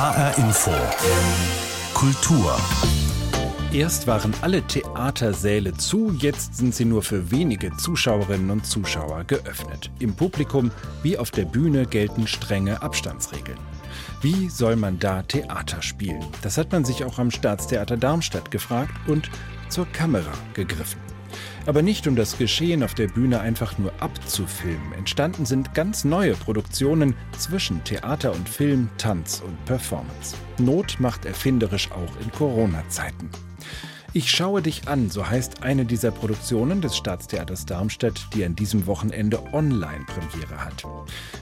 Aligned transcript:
HR 0.00 0.38
Info. 0.38 0.70
Kultur. 1.92 2.58
Erst 3.70 4.06
waren 4.06 4.32
alle 4.40 4.62
Theatersäle 4.62 5.74
zu, 5.74 6.10
jetzt 6.12 6.56
sind 6.56 6.74
sie 6.74 6.86
nur 6.86 7.02
für 7.02 7.30
wenige 7.30 7.76
Zuschauerinnen 7.76 8.50
und 8.50 8.64
Zuschauer 8.64 9.24
geöffnet. 9.24 9.90
Im 9.98 10.14
Publikum 10.14 10.70
wie 11.02 11.18
auf 11.18 11.30
der 11.30 11.44
Bühne 11.44 11.84
gelten 11.84 12.26
strenge 12.26 12.80
Abstandsregeln. 12.80 13.58
Wie 14.22 14.48
soll 14.48 14.76
man 14.76 14.98
da 14.98 15.20
Theater 15.20 15.82
spielen? 15.82 16.24
Das 16.40 16.56
hat 16.56 16.72
man 16.72 16.86
sich 16.86 17.04
auch 17.04 17.18
am 17.18 17.30
Staatstheater 17.30 17.98
Darmstadt 17.98 18.50
gefragt 18.50 18.94
und 19.06 19.30
zur 19.68 19.84
Kamera 19.84 20.32
gegriffen. 20.54 21.09
Aber 21.70 21.82
nicht 21.82 22.08
um 22.08 22.16
das 22.16 22.36
Geschehen 22.36 22.82
auf 22.82 22.94
der 22.94 23.06
Bühne 23.06 23.38
einfach 23.38 23.78
nur 23.78 23.92
abzufilmen. 24.00 24.92
Entstanden 24.98 25.46
sind 25.46 25.72
ganz 25.72 26.02
neue 26.02 26.34
Produktionen 26.34 27.14
zwischen 27.38 27.84
Theater 27.84 28.32
und 28.32 28.48
Film, 28.48 28.90
Tanz 28.98 29.40
und 29.40 29.64
Performance. 29.66 30.34
Not 30.58 30.96
macht 30.98 31.26
erfinderisch 31.26 31.92
auch 31.92 32.20
in 32.20 32.32
Corona-Zeiten. 32.32 33.30
Ich 34.12 34.32
schaue 34.32 34.62
dich 34.62 34.88
an, 34.88 35.10
so 35.10 35.30
heißt 35.30 35.62
eine 35.62 35.84
dieser 35.84 36.10
Produktionen 36.10 36.80
des 36.80 36.96
Staatstheaters 36.96 37.66
Darmstadt, 37.66 38.20
die 38.34 38.44
an 38.44 38.56
diesem 38.56 38.88
Wochenende 38.88 39.40
Online-Premiere 39.52 40.64
hat. 40.64 40.84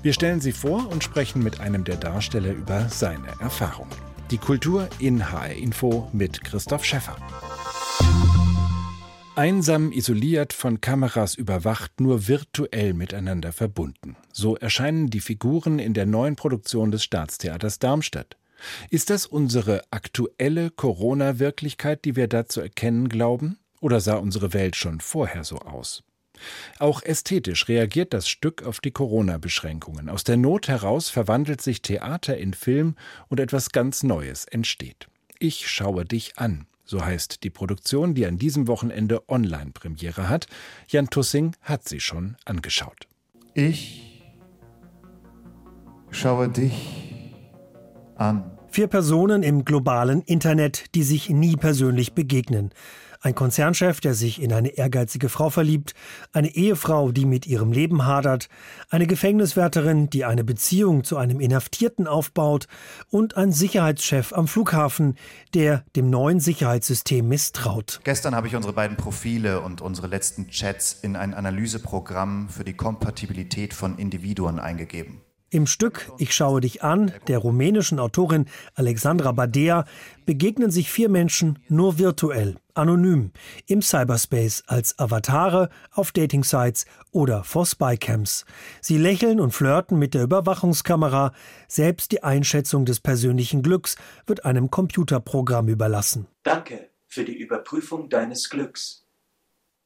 Wir 0.02 0.12
stellen 0.12 0.42
sie 0.42 0.52
vor 0.52 0.90
und 0.90 1.02
sprechen 1.02 1.42
mit 1.42 1.60
einem 1.60 1.84
der 1.84 1.96
Darsteller 1.96 2.52
über 2.52 2.86
seine 2.90 3.28
Erfahrungen. 3.40 3.96
Die 4.30 4.36
Kultur 4.36 4.90
in 4.98 5.32
HR 5.32 5.54
Info 5.54 6.10
mit 6.12 6.44
Christoph 6.44 6.84
Schäffer. 6.84 7.16
Einsam, 9.38 9.92
isoliert, 9.92 10.52
von 10.52 10.80
Kameras 10.80 11.36
überwacht, 11.36 12.00
nur 12.00 12.26
virtuell 12.26 12.92
miteinander 12.92 13.52
verbunden. 13.52 14.16
So 14.32 14.56
erscheinen 14.56 15.10
die 15.10 15.20
Figuren 15.20 15.78
in 15.78 15.94
der 15.94 16.06
neuen 16.06 16.34
Produktion 16.34 16.90
des 16.90 17.04
Staatstheaters 17.04 17.78
Darmstadt. 17.78 18.36
Ist 18.90 19.10
das 19.10 19.26
unsere 19.26 19.84
aktuelle 19.92 20.72
Corona-Wirklichkeit, 20.72 22.04
die 22.04 22.16
wir 22.16 22.26
da 22.26 22.46
zu 22.46 22.60
erkennen 22.60 23.08
glauben? 23.08 23.60
Oder 23.80 24.00
sah 24.00 24.16
unsere 24.16 24.54
Welt 24.54 24.74
schon 24.74 25.00
vorher 25.00 25.44
so 25.44 25.58
aus? 25.60 26.02
Auch 26.80 27.00
ästhetisch 27.04 27.68
reagiert 27.68 28.12
das 28.12 28.28
Stück 28.28 28.64
auf 28.64 28.80
die 28.80 28.90
Corona-Beschränkungen. 28.90 30.08
Aus 30.08 30.24
der 30.24 30.36
Not 30.36 30.66
heraus 30.66 31.10
verwandelt 31.10 31.60
sich 31.62 31.80
Theater 31.80 32.36
in 32.36 32.54
Film 32.54 32.96
und 33.28 33.38
etwas 33.38 33.70
ganz 33.70 34.02
Neues 34.02 34.46
entsteht. 34.46 35.06
Ich 35.38 35.68
schaue 35.68 36.04
dich 36.04 36.38
an. 36.38 36.66
So 36.90 37.04
heißt 37.04 37.44
die 37.44 37.50
Produktion, 37.50 38.14
die 38.14 38.24
an 38.24 38.38
diesem 38.38 38.66
Wochenende 38.66 39.22
Online-Premiere 39.28 40.30
hat. 40.30 40.46
Jan 40.88 41.10
Tussing 41.10 41.54
hat 41.60 41.86
sie 41.86 42.00
schon 42.00 42.38
angeschaut. 42.46 43.06
Ich 43.52 44.22
schaue 46.10 46.48
dich 46.48 47.34
an. 48.16 48.57
Vier 48.70 48.86
Personen 48.86 49.42
im 49.42 49.64
globalen 49.64 50.22
Internet, 50.22 50.94
die 50.94 51.02
sich 51.02 51.30
nie 51.30 51.56
persönlich 51.56 52.12
begegnen. 52.12 52.70
Ein 53.20 53.34
Konzernchef, 53.34 54.00
der 54.00 54.14
sich 54.14 54.40
in 54.40 54.52
eine 54.52 54.68
ehrgeizige 54.68 55.28
Frau 55.28 55.50
verliebt, 55.50 55.94
eine 56.32 56.54
Ehefrau, 56.54 57.10
die 57.10 57.24
mit 57.24 57.48
ihrem 57.48 57.72
Leben 57.72 58.06
hadert, 58.06 58.48
eine 58.90 59.08
Gefängniswärterin, 59.08 60.08
die 60.08 60.24
eine 60.24 60.44
Beziehung 60.44 61.02
zu 61.02 61.16
einem 61.16 61.40
Inhaftierten 61.40 62.06
aufbaut 62.06 62.68
und 63.10 63.36
ein 63.36 63.50
Sicherheitschef 63.50 64.32
am 64.32 64.46
Flughafen, 64.46 65.16
der 65.54 65.84
dem 65.96 66.10
neuen 66.10 66.38
Sicherheitssystem 66.38 67.26
misstraut. 67.26 68.00
Gestern 68.04 68.36
habe 68.36 68.46
ich 68.46 68.54
unsere 68.54 68.74
beiden 68.74 68.96
Profile 68.96 69.62
und 69.62 69.80
unsere 69.80 70.06
letzten 70.06 70.48
Chats 70.50 70.92
in 71.02 71.16
ein 71.16 71.34
Analyseprogramm 71.34 72.48
für 72.48 72.62
die 72.62 72.74
Kompatibilität 72.74 73.74
von 73.74 73.98
Individuen 73.98 74.60
eingegeben. 74.60 75.22
Im 75.50 75.66
Stück 75.66 76.12
Ich 76.18 76.34
schaue 76.34 76.60
dich 76.60 76.82
an 76.82 77.10
der 77.26 77.38
rumänischen 77.38 77.98
Autorin 77.98 78.44
Alexandra 78.74 79.32
Badea 79.32 79.86
begegnen 80.26 80.70
sich 80.70 80.90
vier 80.90 81.08
Menschen 81.08 81.58
nur 81.70 81.98
virtuell, 81.98 82.56
anonym, 82.74 83.32
im 83.66 83.80
Cyberspace 83.80 84.64
als 84.66 84.98
Avatare 84.98 85.70
auf 85.90 86.12
Datingsites 86.12 86.84
oder 87.12 87.44
vor 87.44 87.64
Spycams. 87.64 88.44
Sie 88.82 88.98
lächeln 88.98 89.40
und 89.40 89.52
flirten 89.52 89.98
mit 89.98 90.12
der 90.12 90.24
Überwachungskamera, 90.24 91.32
selbst 91.66 92.12
die 92.12 92.22
Einschätzung 92.22 92.84
des 92.84 93.00
persönlichen 93.00 93.62
Glücks 93.62 93.96
wird 94.26 94.44
einem 94.44 94.70
Computerprogramm 94.70 95.68
überlassen. 95.68 96.26
Danke 96.42 96.90
für 97.06 97.24
die 97.24 97.38
Überprüfung 97.38 98.10
deines 98.10 98.50
Glücks. 98.50 99.06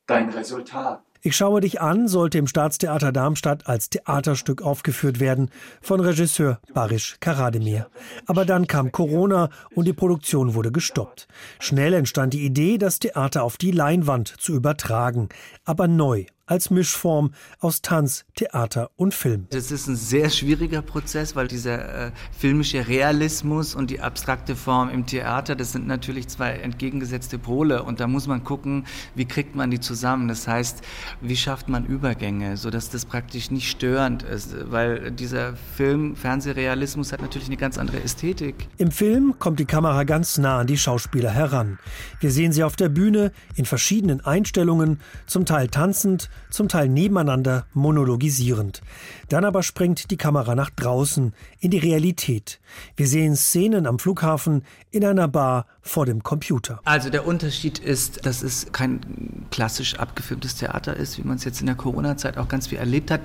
Dein 0.06 0.30
Resultat 0.30 1.04
ich 1.24 1.36
schaue 1.36 1.60
dich 1.60 1.80
an 1.80 2.08
sollte 2.08 2.38
im 2.38 2.48
Staatstheater 2.48 3.12
Darmstadt 3.12 3.68
als 3.68 3.90
Theaterstück 3.90 4.60
aufgeführt 4.60 5.20
werden 5.20 5.50
von 5.80 6.00
Regisseur 6.00 6.58
Barisch 6.74 7.16
Karademir. 7.20 7.86
Aber 8.26 8.44
dann 8.44 8.66
kam 8.66 8.90
Corona 8.90 9.48
und 9.74 9.86
die 9.86 9.92
Produktion 9.92 10.54
wurde 10.54 10.72
gestoppt. 10.72 11.28
Schnell 11.60 11.94
entstand 11.94 12.34
die 12.34 12.44
Idee, 12.44 12.76
das 12.76 12.98
Theater 12.98 13.44
auf 13.44 13.56
die 13.56 13.70
Leinwand 13.70 14.34
zu 14.40 14.52
übertragen, 14.52 15.28
aber 15.64 15.86
neu 15.86 16.26
als 16.46 16.70
Mischform 16.70 17.32
aus 17.60 17.82
Tanz, 17.82 18.24
Theater 18.34 18.90
und 18.96 19.14
Film. 19.14 19.46
Das 19.50 19.70
ist 19.70 19.86
ein 19.86 19.96
sehr 19.96 20.30
schwieriger 20.30 20.82
Prozess, 20.82 21.36
weil 21.36 21.48
dieser 21.48 22.06
äh, 22.06 22.10
filmische 22.36 22.88
Realismus 22.88 23.74
und 23.74 23.90
die 23.90 24.00
abstrakte 24.00 24.56
Form 24.56 24.90
im 24.90 25.06
Theater, 25.06 25.54
das 25.54 25.72
sind 25.72 25.86
natürlich 25.86 26.28
zwei 26.28 26.52
entgegengesetzte 26.52 27.38
Pole 27.38 27.82
und 27.82 28.00
da 28.00 28.06
muss 28.06 28.26
man 28.26 28.44
gucken, 28.44 28.84
wie 29.14 29.24
kriegt 29.24 29.54
man 29.54 29.70
die 29.70 29.80
zusammen. 29.80 30.28
Das 30.28 30.48
heißt, 30.48 30.82
wie 31.20 31.36
schafft 31.36 31.68
man 31.68 31.86
Übergänge, 31.86 32.56
sodass 32.56 32.90
das 32.90 33.06
praktisch 33.06 33.50
nicht 33.50 33.70
störend 33.70 34.22
ist, 34.22 34.70
weil 34.70 35.10
dieser 35.12 35.54
Film, 35.56 36.16
Fernsehrealismus 36.16 37.12
hat 37.12 37.22
natürlich 37.22 37.48
eine 37.48 37.56
ganz 37.56 37.78
andere 37.78 38.02
Ästhetik. 38.02 38.68
Im 38.78 38.90
Film 38.90 39.36
kommt 39.38 39.60
die 39.60 39.64
Kamera 39.64 40.04
ganz 40.04 40.38
nah 40.38 40.58
an 40.58 40.66
die 40.66 40.78
Schauspieler 40.78 41.30
heran. 41.30 41.78
Wir 42.20 42.30
sehen 42.30 42.52
sie 42.52 42.64
auf 42.64 42.76
der 42.76 42.88
Bühne 42.88 43.32
in 43.54 43.64
verschiedenen 43.64 44.20
Einstellungen, 44.20 45.00
zum 45.26 45.46
Teil 45.46 45.68
tanzend, 45.68 46.28
zum 46.50 46.68
Teil 46.68 46.88
nebeneinander 46.88 47.66
monologisierend. 47.72 48.82
Dann 49.28 49.44
aber 49.44 49.62
springt 49.62 50.10
die 50.10 50.16
Kamera 50.16 50.54
nach 50.54 50.70
draußen, 50.70 51.32
in 51.60 51.70
die 51.70 51.78
Realität. 51.78 52.60
Wir 52.96 53.06
sehen 53.06 53.36
Szenen 53.36 53.86
am 53.86 53.98
Flughafen, 53.98 54.64
in 54.90 55.04
einer 55.04 55.28
Bar, 55.28 55.66
vor 55.80 56.06
dem 56.06 56.22
Computer. 56.22 56.80
Also 56.84 57.10
der 57.10 57.26
Unterschied 57.26 57.78
ist, 57.78 58.24
dass 58.26 58.42
es 58.42 58.72
kein 58.72 59.46
klassisch 59.50 59.98
abgefilmtes 59.98 60.56
Theater 60.56 60.96
ist, 60.96 61.18
wie 61.18 61.22
man 61.22 61.36
es 61.36 61.44
jetzt 61.44 61.60
in 61.60 61.66
der 61.66 61.74
Corona-Zeit 61.76 62.38
auch 62.38 62.48
ganz 62.48 62.68
viel 62.68 62.78
erlebt 62.78 63.10
hat. 63.10 63.20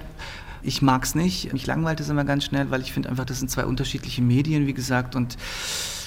Ich 0.62 0.82
mag 0.82 1.04
es 1.04 1.16
nicht. 1.16 1.52
Mich 1.54 1.66
langweilt 1.66 2.00
es 2.00 2.10
immer 2.10 2.26
ganz 2.26 2.46
schnell, 2.46 2.72
weil 2.72 2.82
ich 2.82 2.94
finde 2.94 3.10
einfach, 3.10 3.26
das 3.26 3.40
sind 3.40 3.50
zwei 3.50 3.66
unterschiedliche 3.66 4.22
Medien, 4.22 4.68
wie 4.68 4.74
gesagt, 4.74 5.16
und 5.16 5.38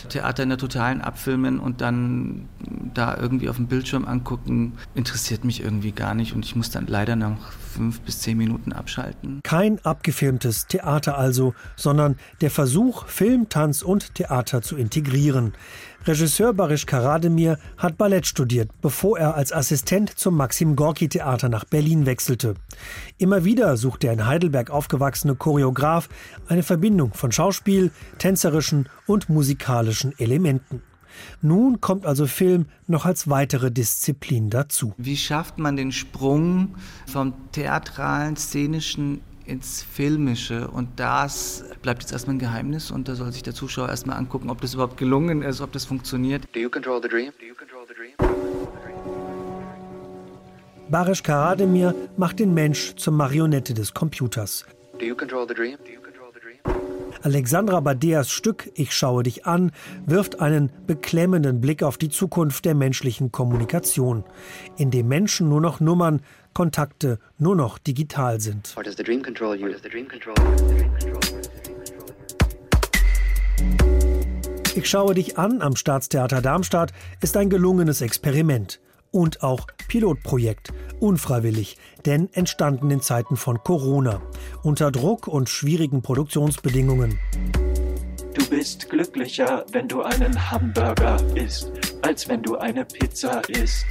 Theater 0.08 0.42
in 0.42 0.48
der 0.48 0.58
totalen 0.58 1.00
abfilmen 1.00 1.60
und 1.60 1.80
dann 1.80 2.48
da 2.94 3.16
irgendwie 3.16 3.48
auf 3.48 3.56
dem 3.56 3.66
Bildschirm 3.66 4.06
angucken, 4.06 4.74
interessiert 4.94 5.44
mich 5.44 5.62
irgendwie 5.62 5.92
gar 5.92 6.14
nicht 6.14 6.34
und 6.34 6.44
ich 6.44 6.56
muss 6.56 6.70
dann 6.70 6.86
leider 6.86 7.16
nach 7.16 7.52
fünf 7.52 8.00
bis 8.00 8.20
zehn 8.20 8.36
Minuten 8.36 8.72
abschalten. 8.72 9.40
Kein 9.42 9.78
abgefilmtes 9.84 10.66
Theater 10.66 11.18
also, 11.18 11.54
sondern 11.76 12.16
der 12.40 12.50
Versuch, 12.50 13.06
Film, 13.06 13.48
Tanz 13.48 13.82
und 13.82 14.14
Theater 14.14 14.62
zu 14.62 14.76
integrieren. 14.76 15.52
Regisseur 16.06 16.54
Barish 16.54 16.86
Karademir 16.86 17.58
hat 17.76 17.98
Ballett 17.98 18.26
studiert, 18.26 18.70
bevor 18.80 19.18
er 19.18 19.34
als 19.34 19.52
Assistent 19.52 20.18
zum 20.18 20.34
Maxim 20.34 20.74
Gorki 20.74 21.08
Theater 21.10 21.50
nach 21.50 21.64
Berlin 21.64 22.06
wechselte. 22.06 22.54
Immer 23.18 23.44
wieder 23.44 23.76
sucht 23.76 24.02
der 24.02 24.14
in 24.14 24.26
Heidelberg 24.26 24.70
aufgewachsene 24.70 25.34
Choreograf 25.34 26.08
eine 26.48 26.62
Verbindung 26.62 27.12
von 27.12 27.32
Schauspiel, 27.32 27.90
tänzerischen 28.16 28.88
und 29.06 29.28
musikalischen 29.28 30.18
Elementen. 30.18 30.82
Nun 31.42 31.82
kommt 31.82 32.06
also 32.06 32.26
Film 32.26 32.66
noch 32.86 33.04
als 33.04 33.28
weitere 33.28 33.70
Disziplin 33.70 34.48
dazu. 34.48 34.94
Wie 34.96 35.18
schafft 35.18 35.58
man 35.58 35.76
den 35.76 35.92
Sprung 35.92 36.76
vom 37.06 37.34
theatralen, 37.52 38.36
szenischen 38.36 39.20
ins 39.50 39.82
Filmische 39.82 40.68
und 40.68 40.88
das 40.96 41.64
bleibt 41.82 42.02
jetzt 42.02 42.12
erstmal 42.12 42.36
ein 42.36 42.38
Geheimnis 42.38 42.90
und 42.90 43.08
da 43.08 43.16
soll 43.16 43.32
sich 43.32 43.42
der 43.42 43.54
Zuschauer 43.54 43.88
erstmal 43.88 44.16
angucken, 44.16 44.48
ob 44.48 44.60
das 44.60 44.74
überhaupt 44.74 44.97
gelungen 44.97 45.42
ist, 45.42 45.60
ob 45.60 45.72
das 45.72 45.84
funktioniert. 45.84 46.44
Do 46.54 46.60
you 46.60 46.70
control 46.70 47.00
the 47.02 47.08
dream? 47.08 47.32
Do 47.38 47.47
you 47.47 47.54
control 47.54 47.84
the 47.86 47.94
dream? 47.94 48.14
Barish 50.88 51.22
Karademir 51.22 51.94
macht 52.16 52.38
den 52.38 52.54
Mensch 52.54 52.94
zur 52.97 53.12
Marionette 53.12 53.74
des 53.74 53.92
Computers. 53.92 54.64
Do 54.98 55.04
you 55.04 55.16
control 55.16 55.47
the 55.47 55.54
dream? 55.54 55.76
Alexandra 57.22 57.80
Badeas 57.80 58.30
Stück 58.30 58.70
Ich 58.74 58.94
schaue 58.94 59.22
dich 59.22 59.44
an 59.44 59.72
wirft 60.06 60.41
einen 60.41 60.72
beklemmenden 60.86 61.60
Blick 61.60 61.82
auf 61.82 61.98
die 61.98 62.08
Zukunft 62.08 62.64
der 62.64 62.74
menschlichen 62.74 63.30
Kommunikation, 63.30 64.24
in 64.78 64.91
dem 64.91 65.08
Menschen 65.08 65.50
nur 65.50 65.60
noch 65.60 65.80
Nummern, 65.80 66.22
Kontakte 66.54 67.18
nur 67.38 67.56
noch 67.56 67.78
digital 67.78 68.41
sind. 68.41 68.74
Ich 74.74 74.88
schaue 74.88 75.14
dich 75.14 75.36
an 75.36 75.62
am 75.62 75.76
Staatstheater 75.76 76.41
Darmstadt 76.41 76.92
ist 77.20 77.36
ein 77.36 77.50
gelungenes 77.50 78.00
Experiment 78.00 78.80
und 79.10 79.42
auch 79.42 79.66
Pilotprojekt, 79.88 80.72
unfreiwillig, 81.00 81.76
denn 82.06 82.32
entstanden 82.32 82.91
in 82.91 83.00
Zeiten 83.00 83.36
von 83.36 83.62
Corona, 83.62 84.22
unter 84.62 84.91
Druck 84.91 85.26
und 85.26 85.48
schwierigen 85.48 86.03
Produktionsbedingungen. 86.03 87.18
Du 88.34 88.48
bist 88.48 88.88
glücklicher, 88.88 89.65
wenn 89.72 89.88
du 89.88 90.03
einen 90.03 90.50
Hamburger 90.50 91.16
isst, 91.34 91.72
als 92.03 92.28
wenn 92.28 92.42
du 92.42 92.56
eine 92.56 92.84
Pizza 92.84 93.42
isst. 93.48 93.84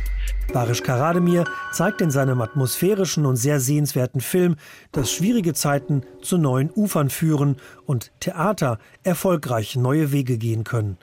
Barisch 0.53 0.81
Karademir 0.81 1.45
zeigt 1.71 2.01
in 2.01 2.09
seinem 2.09 2.41
atmosphärischen 2.41 3.25
und 3.25 3.35
sehr 3.35 3.59
sehenswerten 3.59 4.21
Film, 4.21 4.55
dass 4.91 5.11
schwierige 5.11 5.53
Zeiten 5.53 6.03
zu 6.21 6.37
neuen 6.37 6.71
Ufern 6.73 7.09
führen 7.09 7.57
und 7.85 8.11
Theater 8.19 8.79
erfolgreich 9.03 9.75
neue 9.75 10.11
Wege 10.11 10.37
gehen 10.37 10.63
können. 10.63 10.97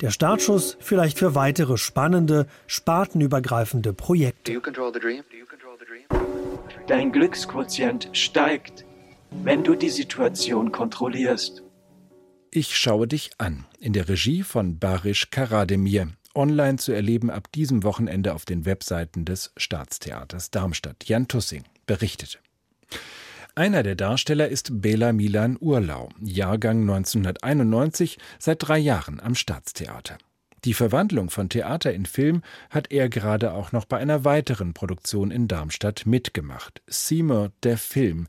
Der 0.00 0.10
Startschuss 0.10 0.76
vielleicht 0.80 1.18
für 1.18 1.34
weitere 1.34 1.78
spannende, 1.78 2.46
spartenübergreifende 2.66 3.92
Projekte. 3.92 4.60
Dein 6.86 7.12
Glücksquotient 7.12 8.10
steigt, 8.12 8.84
wenn 9.30 9.62
du 9.62 9.74
die 9.76 9.90
Situation 9.90 10.72
kontrollierst. 10.72 11.62
Ich 12.52 12.76
schaue 12.76 13.06
dich 13.06 13.30
an, 13.38 13.64
in 13.78 13.92
der 13.92 14.08
Regie 14.08 14.42
von 14.42 14.80
Barisch 14.80 15.30
Karademir 15.30 16.08
online 16.34 16.78
zu 16.78 16.90
erleben 16.90 17.30
ab 17.30 17.52
diesem 17.52 17.84
Wochenende 17.84 18.34
auf 18.34 18.44
den 18.44 18.64
Webseiten 18.64 19.24
des 19.24 19.52
Staatstheaters 19.56 20.50
Darmstadt. 20.50 21.04
Jan 21.04 21.28
Tussing 21.28 21.62
berichtete. 21.86 22.38
Einer 23.54 23.84
der 23.84 23.94
Darsteller 23.94 24.48
ist 24.48 24.80
Bela 24.82 25.12
Milan 25.12 25.58
Urlau, 25.60 26.08
Jahrgang 26.20 26.80
1991, 26.80 28.18
seit 28.40 28.66
drei 28.66 28.78
Jahren 28.78 29.20
am 29.20 29.36
Staatstheater. 29.36 30.18
Die 30.64 30.74
Verwandlung 30.74 31.30
von 31.30 31.50
Theater 31.50 31.94
in 31.94 32.04
Film 32.04 32.42
hat 32.68 32.90
er 32.90 33.08
gerade 33.08 33.52
auch 33.52 33.70
noch 33.70 33.84
bei 33.84 33.98
einer 33.98 34.24
weiteren 34.24 34.74
Produktion 34.74 35.30
in 35.30 35.46
Darmstadt 35.46 36.04
mitgemacht. 36.04 36.82
Seymour 36.88 37.52
der 37.62 37.78
Film, 37.78 38.26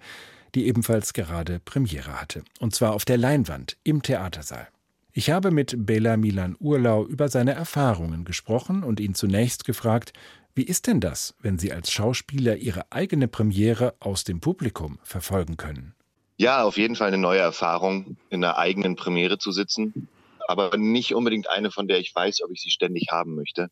die 0.55 0.67
ebenfalls 0.67 1.13
gerade 1.13 1.59
Premiere 1.59 2.19
hatte. 2.19 2.43
Und 2.59 2.75
zwar 2.75 2.93
auf 2.93 3.05
der 3.05 3.17
Leinwand 3.17 3.77
im 3.83 4.01
Theatersaal. 4.01 4.67
Ich 5.13 5.29
habe 5.29 5.51
mit 5.51 5.85
Bela 5.85 6.15
Milan 6.15 6.55
Urlau 6.59 7.05
über 7.05 7.27
seine 7.27 7.53
Erfahrungen 7.53 8.23
gesprochen 8.23 8.83
und 8.83 8.99
ihn 8.99 9.13
zunächst 9.13 9.65
gefragt, 9.65 10.13
wie 10.53 10.63
ist 10.63 10.87
denn 10.87 10.99
das, 10.99 11.35
wenn 11.41 11.57
Sie 11.57 11.71
als 11.71 11.91
Schauspieler 11.91 12.57
Ihre 12.57 12.91
eigene 12.91 13.27
Premiere 13.27 13.95
aus 13.99 14.23
dem 14.23 14.41
Publikum 14.41 14.99
verfolgen 15.03 15.57
können? 15.57 15.95
Ja, 16.37 16.63
auf 16.63 16.77
jeden 16.77 16.95
Fall 16.95 17.09
eine 17.09 17.17
neue 17.17 17.39
Erfahrung, 17.39 18.17
in 18.29 18.43
einer 18.43 18.57
eigenen 18.57 18.95
Premiere 18.95 19.37
zu 19.37 19.51
sitzen, 19.51 20.09
aber 20.47 20.75
nicht 20.77 21.13
unbedingt 21.13 21.49
eine, 21.49 21.71
von 21.71 21.87
der 21.87 21.99
ich 21.99 22.13
weiß, 22.13 22.41
ob 22.43 22.51
ich 22.51 22.61
sie 22.61 22.71
ständig 22.71 23.07
haben 23.11 23.35
möchte, 23.35 23.69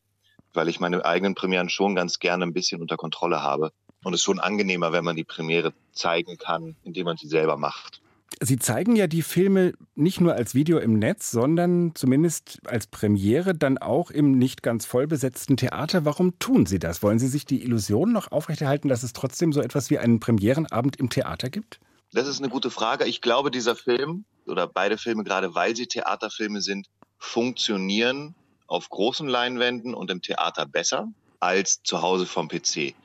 weil 0.54 0.70
ich 0.70 0.80
meine 0.80 1.04
eigenen 1.04 1.36
Premieren 1.36 1.70
schon 1.70 1.96
ganz 1.96 2.20
gerne 2.20 2.46
ein 2.46 2.54
bisschen 2.54 2.82
unter 2.82 2.96
Kontrolle 2.96 3.42
habe. 3.42 3.72
Und 4.04 4.14
es 4.14 4.22
ist 4.22 4.26
schon 4.26 4.40
angenehmer, 4.40 4.92
wenn 4.92 5.04
man 5.04 5.16
die 5.16 5.24
Premiere 5.24 5.74
zeigen 5.92 6.38
kann, 6.38 6.76
indem 6.84 7.06
man 7.06 7.18
sie 7.18 7.28
selber 7.28 7.58
macht. 7.58 8.02
Sie 8.42 8.58
zeigen 8.58 8.96
ja 8.96 9.08
die 9.08 9.22
Filme 9.22 9.74
nicht 9.96 10.22
nur 10.22 10.34
als 10.34 10.56
Video 10.56 10.78
im 10.78 10.98
Netz, 10.98 11.30
sondern 11.32 11.94
zumindest 11.96 12.60
als 12.66 12.88
Premiere 12.88 13.54
dann 13.54 13.78
auch 13.78 14.12
im 14.12 14.38
nicht 14.38 14.64
ganz 14.64 14.86
vollbesetzten 14.86 15.58
Theater. 15.58 16.06
Warum 16.06 16.40
tun 16.40 16.66
Sie 16.66 16.80
das? 16.80 17.04
Wollen 17.04 17.20
Sie 17.20 17.28
sich 17.28 17.46
die 17.46 17.64
Illusion 17.64 18.14
noch 18.14 18.32
aufrechterhalten, 18.32 18.88
dass 18.88 19.04
es 19.04 19.12
trotzdem 19.12 19.52
so 19.52 19.62
etwas 19.62 19.90
wie 19.90 19.98
einen 19.98 20.22
Premierenabend 20.22 20.96
im 20.96 21.10
Theater 21.10 21.50
gibt? 21.50 21.80
Das 22.14 22.28
ist 22.28 22.40
eine 22.40 22.50
gute 22.50 22.72
Frage. 22.72 23.06
Ich 23.06 23.22
glaube, 23.22 23.52
dieser 23.52 23.76
Film 23.76 24.24
oder 24.46 24.68
beide 24.68 24.98
Filme, 24.98 25.24
gerade 25.24 25.54
weil 25.54 25.76
sie 25.76 25.88
Theaterfilme 25.88 26.62
sind, 26.62 26.88
funktionieren 27.18 28.36
auf 28.68 28.90
großen 28.90 29.28
Leinwänden 29.28 29.94
und 29.94 30.10
im 30.12 30.22
Theater 30.22 30.66
besser 30.66 31.10
als 31.40 31.82
zu 31.84 32.02
Hause 32.02 32.26
vom 32.26 32.48
PC. 32.48 32.96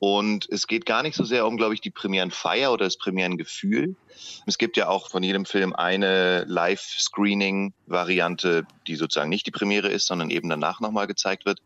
Und 0.00 0.48
es 0.50 0.66
geht 0.68 0.86
gar 0.86 1.02
nicht 1.02 1.16
so 1.16 1.24
sehr 1.24 1.44
um, 1.46 1.56
glaube 1.56 1.74
ich, 1.74 1.80
die 1.80 1.90
Premierenfeier 1.90 2.72
oder 2.72 2.84
das 2.84 2.98
Premierengefühl. 2.98 3.96
Es 4.46 4.56
gibt 4.56 4.76
ja 4.76 4.88
auch 4.88 5.10
von 5.10 5.24
jedem 5.24 5.44
Film 5.44 5.74
eine 5.74 6.44
Live-Screening-Variante, 6.44 8.64
die 8.86 8.94
sozusagen 8.94 9.30
nicht 9.30 9.46
die 9.46 9.50
Premiere 9.50 9.88
ist, 9.88 10.06
sondern 10.06 10.30
eben 10.30 10.48
danach 10.48 10.78
nochmal 10.80 11.08
gezeigt 11.08 11.46
wird, 11.46 11.60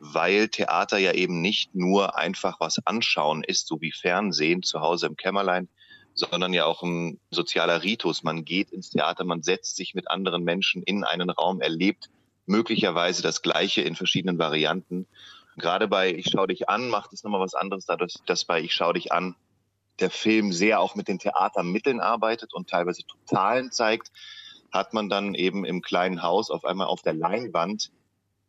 weil 0.00 0.48
Theater 0.48 0.98
ja 0.98 1.12
eben 1.12 1.40
nicht 1.40 1.72
nur 1.74 2.16
einfach 2.16 2.58
was 2.60 2.84
anschauen 2.84 3.44
ist, 3.44 3.68
so 3.68 3.80
wie 3.80 3.92
Fernsehen 3.92 4.64
zu 4.64 4.80
Hause 4.80 5.06
im 5.06 5.16
Kämmerlein, 5.16 5.68
sondern 6.14 6.52
ja 6.52 6.64
auch 6.64 6.82
ein 6.82 7.20
sozialer 7.30 7.84
Ritus. 7.84 8.24
Man 8.24 8.44
geht 8.44 8.72
ins 8.72 8.90
Theater, 8.90 9.24
man 9.24 9.42
setzt 9.42 9.76
sich 9.76 9.94
mit 9.94 10.10
anderen 10.10 10.42
Menschen 10.42 10.82
in 10.82 11.04
einen 11.04 11.30
Raum, 11.30 11.60
erlebt 11.60 12.10
möglicherweise 12.46 13.22
das 13.22 13.42
Gleiche 13.42 13.82
in 13.82 13.94
verschiedenen 13.94 14.38
Varianten. 14.38 15.06
Gerade 15.58 15.88
bei 15.88 16.12
Ich 16.12 16.28
schau 16.30 16.46
dich 16.46 16.68
an 16.68 16.88
macht 16.88 17.12
es 17.12 17.24
nochmal 17.24 17.40
was 17.40 17.54
anderes, 17.54 17.86
dadurch, 17.86 18.14
dass 18.26 18.44
bei 18.44 18.60
Ich 18.60 18.72
schau 18.72 18.92
dich 18.92 19.12
an 19.12 19.34
der 20.00 20.10
Film 20.10 20.52
sehr 20.52 20.80
auch 20.80 20.94
mit 20.94 21.08
den 21.08 21.18
Theatermitteln 21.18 22.00
arbeitet 22.00 22.54
und 22.54 22.70
teilweise 22.70 23.02
Totalen 23.04 23.72
zeigt, 23.72 24.12
hat 24.72 24.94
man 24.94 25.08
dann 25.08 25.34
eben 25.34 25.64
im 25.64 25.82
kleinen 25.82 26.22
Haus 26.22 26.50
auf 26.50 26.64
einmal 26.64 26.86
auf 26.86 27.02
der 27.02 27.14
Leinwand 27.14 27.90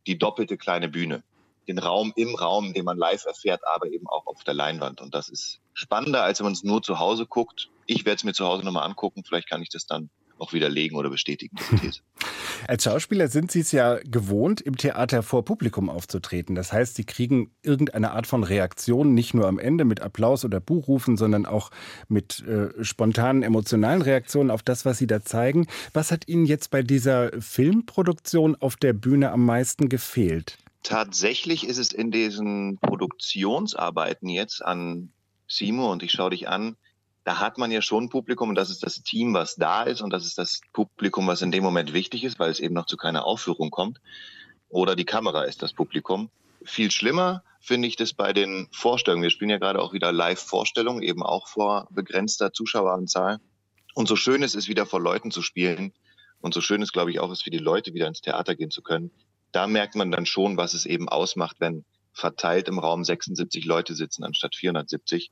die 0.06 0.17
doppelte 0.17 0.57
kleine 0.57 0.89
Bühne. 0.89 1.23
Den 1.67 1.79
Raum 1.79 2.13
im 2.15 2.35
Raum, 2.35 2.73
den 2.73 2.85
man 2.85 2.97
live 2.97 3.25
erfährt, 3.25 3.61
aber 3.67 3.88
eben 3.88 4.07
auch 4.07 4.25
auf 4.25 4.44
der 4.44 4.53
Leinwand. 4.53 5.01
Und 5.01 5.13
das 5.13 5.29
ist 5.29 5.59
spannender, 5.73 6.23
als 6.23 6.39
wenn 6.39 6.45
man 6.45 6.53
es 6.53 6.63
nur 6.63 6.81
zu 6.81 7.00
Hause 7.00 7.25
guckt. 7.25 7.69
Ich 7.85 8.06
werde 8.06 8.17
es 8.17 8.23
mir 8.23 8.33
zu 8.33 8.45
Hause 8.45 8.63
nochmal 8.63 8.85
angucken. 8.85 9.23
Vielleicht 9.23 9.50
kann 9.50 9.61
ich 9.61 9.69
das 9.69 9.85
dann 9.85 10.09
auch 10.39 10.53
widerlegen 10.53 10.97
oder 10.97 11.09
bestätigen, 11.09 11.57
diese 11.59 11.75
These. 11.81 12.01
Als 12.68 12.83
Schauspieler 12.83 13.27
sind 13.27 13.51
Sie 13.51 13.62
es 13.62 13.71
ja 13.71 14.00
gewohnt, 14.03 14.62
im 14.62 14.77
Theater 14.77 15.24
vor 15.24 15.45
Publikum 15.45 15.89
aufzutreten. 15.89 16.56
Das 16.56 16.74
heißt, 16.74 16.95
Sie 16.95 17.06
kriegen 17.06 17.51
irgendeine 17.63 18.12
Art 18.12 18.27
von 18.27 18.44
Reaktion, 18.44 19.13
nicht 19.13 19.33
nur 19.33 19.47
am 19.47 19.59
Ende 19.59 19.86
mit 19.86 20.01
Applaus 20.01 20.45
oder 20.45 20.59
Buchrufen, 20.59 21.18
sondern 21.18 21.45
auch 21.45 21.71
mit 22.07 22.44
äh, 22.47 22.83
spontanen, 22.83 23.44
emotionalen 23.44 24.01
Reaktionen 24.01 24.51
auf 24.51 24.63
das, 24.63 24.86
was 24.86 24.97
Sie 24.97 25.07
da 25.07 25.24
zeigen. 25.24 25.68
Was 25.94 26.12
hat 26.12 26.27
Ihnen 26.27 26.45
jetzt 26.45 26.71
bei 26.71 26.81
dieser 26.83 27.31
Filmproduktion 27.42 28.56
auf 28.56 28.75
der 28.75 28.94
Bühne 28.94 29.31
am 29.31 29.45
meisten 29.45 29.89
gefehlt? 29.89 30.57
Tatsächlich 30.83 31.68
ist 31.68 31.77
es 31.77 31.92
in 31.92 32.12
diesen 32.12 32.77
Produktionsarbeiten 32.80 34.30
jetzt 34.30 34.63
an 34.63 35.12
Simo 35.47 35.92
und 35.92 36.03
ich 36.03 36.12
schaue 36.12 36.30
dich 36.30 36.47
an, 36.47 36.77
da 37.30 37.40
hat 37.40 37.60
man 37.60 37.70
ja 37.70 37.84
schon 37.84 38.06
ein 38.06 38.10
Publikum 38.10 38.50
und 38.50 38.56
das 38.56 38.72
ist 38.72 38.81
das 38.81 39.04
Team, 39.04 39.36
was 39.36 39.56
da 39.56 39.84
ist 39.84 40.02
und 40.02 40.12
das 40.12 40.26
ist 40.26 40.40
das 40.40 40.62
Publikum, 40.74 41.28
was 41.28 41.44
in 41.44 41.52
dem 41.52 41.64
Moment 41.64 41.94
wichtig 41.94 42.24
ist, 42.24 42.40
weil 42.40 42.50
es 42.50 42.60
eben 42.60 42.74
noch 42.74 42.88
zu 42.88 42.98
keiner 42.98 43.24
Aufführung 43.24 43.70
kommt. 43.70 44.00
Oder 44.68 44.96
die 44.96 45.06
Kamera 45.06 45.44
ist 45.44 45.62
das 45.62 45.72
Publikum. 45.72 46.31
Viel 46.64 46.90
schlimmer 46.90 47.44
finde 47.60 47.88
ich 47.88 47.96
das 47.96 48.14
bei 48.14 48.34
den 48.34 48.68
Vorstellungen. 48.72 49.22
Wir 49.22 49.30
spielen 49.30 49.52
ja 49.52 49.60
gerade 49.60 49.80
auch 49.80 49.94
wieder 49.94 50.12
Live-Vorstellungen, 50.12 51.04
eben 51.04 51.22
auch 51.22 51.48
vor 51.48 51.88
begrenzter 51.92 52.52
Zuschaueranzahl. 52.52 53.40
Und 53.94 54.08
so 54.08 54.16
schön 54.16 54.42
es 54.42 54.56
ist, 54.56 54.68
wieder 54.68 54.88
vor 54.88 55.00
Leuten 55.00 55.30
zu 55.30 55.44
spielen 55.44 55.94
und 56.42 56.56
so 56.56 56.62
schön 56.62 56.81
es, 56.81 56.92
glaube 56.92 57.12
ich, 57.12 57.20
auch 57.20 57.31
ist 57.31 57.44
für 57.44 57.52
die 57.52 57.60
Leute, 57.60 57.94
wieder 57.94 58.08
ins 58.08 58.22
Theater 58.22 58.56
gehen 58.56 58.71
zu 58.71 58.81
können, 58.81 59.12
da 59.52 59.68
merkt 59.68 59.94
man 59.94 60.09
dann 60.09 60.26
schon, 60.26 60.57
was 60.57 60.74
es 60.74 60.88
eben 60.88 61.07
ausmacht, 61.07 61.57
wenn 61.59 61.86
verteilt 62.12 62.68
im 62.68 62.80
Raum 62.80 63.04
76 63.04 63.66
Leute 63.66 63.94
sitzen 63.94 64.24
anstatt 64.24 64.56
470 64.56 65.30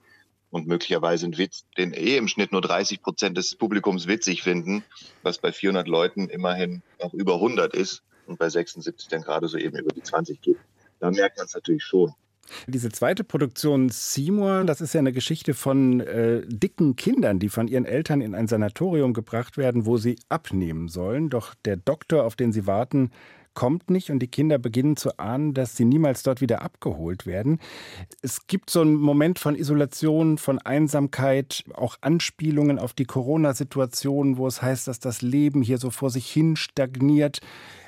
und 0.50 0.68
möglicherweise 0.68 1.26
einen 1.26 1.38
Witz, 1.38 1.66
den 1.78 1.94
eh 1.94 2.18
im 2.18 2.28
Schnitt 2.28 2.52
nur 2.52 2.62
30 2.62 3.02
Prozent 3.02 3.38
des 3.38 3.56
Publikums 3.56 4.08
witzig 4.08 4.44
finden, 4.44 4.84
was 5.24 5.38
bei 5.40 5.52
400 5.52 5.88
Leuten 5.88 6.30
immerhin 6.30 6.82
auch 7.00 7.14
über 7.14 7.36
100 7.36 7.74
ist 7.74 8.04
und 8.26 8.40
bei 8.40 8.50
76 8.50 9.08
dann 9.10 9.22
gerade 9.22 9.48
so 9.48 9.58
eben 9.58 9.78
über 9.78 9.94
die 9.94 10.04
20 10.04 10.42
geht. 10.42 10.58
Da 11.00 11.12
merkt 11.12 11.38
man 11.38 11.46
es 11.46 11.54
natürlich 11.54 11.84
schon. 11.84 12.14
Diese 12.66 12.90
zweite 12.90 13.26
Produktion 13.26 13.90
Seymour, 13.90 14.64
das 14.64 14.80
ist 14.80 14.94
ja 14.94 15.00
eine 15.00 15.12
Geschichte 15.12 15.54
von 15.54 16.00
äh, 16.00 16.42
dicken 16.48 16.96
Kindern, 16.96 17.40
die 17.40 17.50
von 17.50 17.68
ihren 17.68 17.86
Eltern 17.86 18.22
in 18.22 18.36
ein 18.36 18.48
Sanatorium 18.48 19.14
gebracht 19.14 19.58
werden, 19.58 19.86
wo 19.86 19.98
sie 19.98 20.18
abnehmen 20.30 20.88
sollen. 20.88 21.30
Doch 21.30 21.54
der 21.66 21.76
Doktor, 21.76 22.24
auf 22.24 22.38
den 22.38 22.54
sie 22.54 22.66
warten, 22.66 23.12
kommt 23.58 23.90
nicht 23.90 24.12
und 24.12 24.20
die 24.20 24.28
Kinder 24.28 24.60
beginnen 24.60 24.98
zu 24.98 25.18
ahnen, 25.18 25.56
dass 25.56 25.76
sie 25.76 25.84
niemals 25.84 26.22
dort 26.22 26.42
wieder 26.42 26.62
abgeholt 26.62 27.26
werden. 27.26 27.60
Es 28.22 28.46
gibt 28.46 28.70
so 28.70 28.82
einen 28.82 28.94
Moment 28.94 29.40
von 29.40 29.56
Isolation, 29.56 30.38
von 30.38 30.60
Einsamkeit, 30.60 31.64
auch 31.74 31.98
Anspielungen 32.02 32.78
auf 32.78 32.94
die 32.94 33.06
Corona-Situation, 33.06 34.38
wo 34.38 34.46
es 34.46 34.62
heißt, 34.62 34.88
dass 34.88 35.00
das 35.00 35.24
Leben 35.24 35.64
hier 35.64 35.80
so 35.80 35.90
vor 35.90 36.12
sich 36.12 36.30
hin 36.30 36.56
stagniert. 36.56 37.40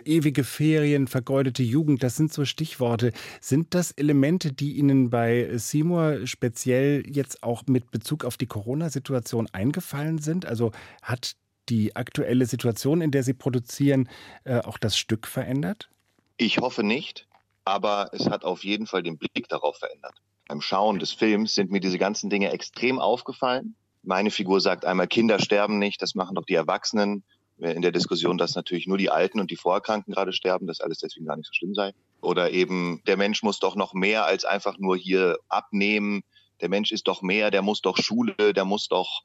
Ewige 0.06 0.44
Ferien, 0.44 1.06
vergeudete 1.06 1.62
Jugend, 1.62 2.02
das 2.02 2.16
sind 2.16 2.34
so 2.34 2.46
Stichworte. 2.46 3.12
Sind 3.40 3.76
das 3.76 3.92
Elemente, 3.92 4.52
die 4.52 4.74
Ihnen 4.76 5.12
bei 5.12 5.56
Seymour 5.56 6.26
speziell 6.26 7.04
jetzt 7.06 7.44
auch 7.44 7.62
mit 7.68 7.92
Bezug 7.92 8.26
auf 8.26 8.38
die 8.38 8.48
Corona-Situation 8.48 9.48
eingefallen 9.52 10.18
sind? 10.18 10.48
Also 10.48 10.72
hat 11.04 11.36
die 11.70 11.96
aktuelle 11.96 12.46
Situation, 12.46 13.02
in 13.02 13.12
der 13.12 13.24
Sie 13.24 13.34
produzieren, 13.34 14.10
äh, 14.44 14.60
auch 14.60 14.78
das 14.78 14.98
Stück 14.98 15.28
verändert? 15.28 15.90
Ich 16.38 16.60
hoffe 16.60 16.84
nicht, 16.84 17.28
aber 17.66 18.10
es 18.14 18.30
hat 18.30 18.44
auf 18.44 18.64
jeden 18.64 18.88
Fall 18.88 19.04
den 19.04 19.18
Blick 19.18 19.48
darauf 19.50 19.78
verändert. 19.78 20.16
Beim 20.48 20.62
Schauen 20.62 21.00
des 21.00 21.12
Films 21.12 21.54
sind 21.54 21.70
mir 21.70 21.80
diese 21.80 22.00
ganzen 22.00 22.30
Dinge 22.30 22.52
extrem 22.52 23.00
aufgefallen. 23.00 23.76
Meine 24.02 24.32
Figur 24.32 24.62
sagt 24.62 24.86
einmal, 24.86 25.08
Kinder 25.08 25.40
sterben 25.40 25.78
nicht, 25.78 26.02
das 26.02 26.16
machen 26.16 26.36
doch 26.36 26.46
die 26.46 26.56
Erwachsenen. 26.56 27.24
In 27.58 27.82
der 27.82 27.92
Diskussion, 27.92 28.38
dass 28.38 28.56
natürlich 28.56 28.88
nur 28.88 28.98
die 28.98 29.10
Alten 29.10 29.42
und 29.42 29.52
die 29.52 29.58
Vorerkrankten 29.58 30.14
gerade 30.14 30.32
sterben, 30.32 30.66
dass 30.66 30.80
alles 30.80 31.00
deswegen 31.00 31.26
gar 31.26 31.36
nicht 31.36 31.48
so 31.48 31.54
schlimm 31.54 31.74
sei. 31.74 31.92
Oder 32.22 32.52
eben, 32.52 33.02
der 33.06 33.18
Mensch 33.18 33.44
muss 33.44 33.60
doch 33.60 33.76
noch 33.76 33.94
mehr 33.94 34.26
als 34.26 34.46
einfach 34.46 34.78
nur 34.78 34.96
hier 34.96 35.38
abnehmen. 35.50 36.24
Der 36.62 36.70
Mensch 36.70 36.92
ist 36.92 37.08
doch 37.10 37.22
mehr, 37.22 37.52
der 37.52 37.62
muss 37.62 37.82
doch 37.82 37.98
Schule, 37.98 38.54
der 38.54 38.64
muss 38.64 38.88
doch 38.88 39.24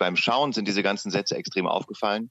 beim 0.00 0.16
Schauen 0.16 0.52
sind 0.52 0.66
diese 0.66 0.82
ganzen 0.82 1.10
Sätze 1.10 1.36
extrem 1.36 1.66
aufgefallen. 1.66 2.30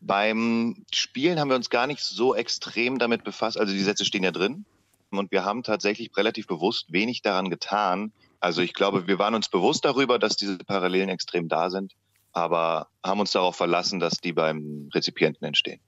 Beim 0.00 0.84
Spielen 0.94 1.40
haben 1.40 1.48
wir 1.48 1.56
uns 1.56 1.68
gar 1.68 1.88
nicht 1.88 2.00
so 2.00 2.32
extrem 2.36 3.00
damit 3.00 3.24
befasst. 3.24 3.58
Also 3.58 3.72
die 3.72 3.82
Sätze 3.82 4.04
stehen 4.04 4.22
ja 4.22 4.30
drin. 4.30 4.64
Und 5.10 5.32
wir 5.32 5.44
haben 5.44 5.64
tatsächlich 5.64 6.16
relativ 6.16 6.46
bewusst 6.46 6.92
wenig 6.92 7.22
daran 7.22 7.50
getan. 7.50 8.12
Also 8.38 8.62
ich 8.62 8.72
glaube, 8.72 9.08
wir 9.08 9.18
waren 9.18 9.34
uns 9.34 9.48
bewusst 9.48 9.84
darüber, 9.84 10.20
dass 10.20 10.36
diese 10.36 10.58
Parallelen 10.58 11.08
extrem 11.08 11.48
da 11.48 11.70
sind, 11.70 11.94
aber 12.32 12.86
haben 13.04 13.18
uns 13.18 13.32
darauf 13.32 13.56
verlassen, 13.56 13.98
dass 13.98 14.18
die 14.18 14.32
beim 14.32 14.88
Rezipienten 14.94 15.44
entstehen. 15.44 15.80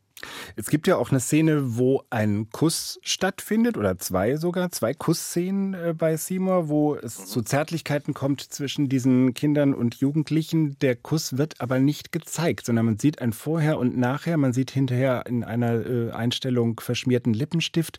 Es 0.56 0.68
gibt 0.68 0.86
ja 0.86 0.96
auch 0.96 1.10
eine 1.10 1.20
Szene, 1.20 1.76
wo 1.76 2.02
ein 2.10 2.48
Kuss 2.50 2.98
stattfindet 3.02 3.76
oder 3.76 3.98
zwei 3.98 4.36
sogar, 4.36 4.70
zwei 4.70 4.94
Kussszenen 4.94 5.74
äh, 5.74 5.94
bei 5.96 6.16
Seymour, 6.16 6.68
wo 6.68 6.94
es 6.94 7.26
zu 7.26 7.42
Zärtlichkeiten 7.42 8.14
kommt 8.14 8.40
zwischen 8.40 8.88
diesen 8.88 9.34
Kindern 9.34 9.74
und 9.74 9.96
Jugendlichen. 9.96 10.78
Der 10.80 10.96
Kuss 10.96 11.38
wird 11.38 11.60
aber 11.60 11.78
nicht 11.78 12.12
gezeigt, 12.12 12.66
sondern 12.66 12.86
man 12.86 12.98
sieht 12.98 13.20
ein 13.20 13.32
Vorher 13.32 13.78
und 13.78 13.96
Nachher. 13.96 14.36
Man 14.36 14.52
sieht 14.52 14.70
hinterher 14.70 15.24
in 15.26 15.44
einer 15.44 15.86
äh, 15.86 16.10
Einstellung 16.10 16.80
verschmierten 16.80 17.34
Lippenstift. 17.34 17.98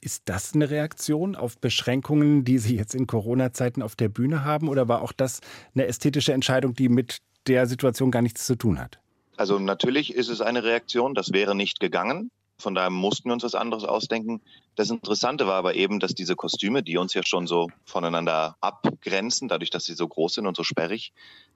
Ist 0.00 0.24
das 0.26 0.54
eine 0.54 0.68
Reaktion 0.68 1.34
auf 1.34 1.58
Beschränkungen, 1.58 2.44
die 2.44 2.58
Sie 2.58 2.76
jetzt 2.76 2.94
in 2.94 3.06
Corona-Zeiten 3.06 3.80
auf 3.80 3.96
der 3.96 4.10
Bühne 4.10 4.44
haben? 4.44 4.68
Oder 4.68 4.86
war 4.88 5.00
auch 5.00 5.12
das 5.12 5.40
eine 5.74 5.86
ästhetische 5.86 6.34
Entscheidung, 6.34 6.74
die 6.74 6.90
mit 6.90 7.18
der 7.46 7.66
Situation 7.66 8.10
gar 8.10 8.20
nichts 8.20 8.44
zu 8.44 8.56
tun 8.56 8.78
hat? 8.78 9.00
Also 9.36 9.58
natürlich 9.58 10.14
ist 10.14 10.28
es 10.28 10.40
eine 10.40 10.64
Reaktion, 10.64 11.14
das 11.14 11.32
wäre 11.32 11.54
nicht 11.54 11.80
gegangen. 11.80 12.30
Von 12.58 12.74
daher 12.74 12.90
mussten 12.90 13.28
wir 13.28 13.32
uns 13.32 13.42
was 13.42 13.56
anderes 13.56 13.84
ausdenken. 13.84 14.40
Das 14.76 14.90
Interessante 14.90 15.46
war 15.46 15.54
aber 15.54 15.74
eben, 15.74 15.98
dass 15.98 16.14
diese 16.14 16.36
Kostüme, 16.36 16.82
die 16.82 16.96
uns 16.96 17.12
ja 17.12 17.22
schon 17.24 17.46
so 17.46 17.68
voneinander 17.84 18.56
abgrenzen, 18.60 19.48
dadurch, 19.48 19.70
dass 19.70 19.84
sie 19.84 19.94
so 19.94 20.06
groß 20.06 20.34
sind 20.34 20.46
und 20.46 20.56
so 20.56 20.62
sperrig. 20.62 21.12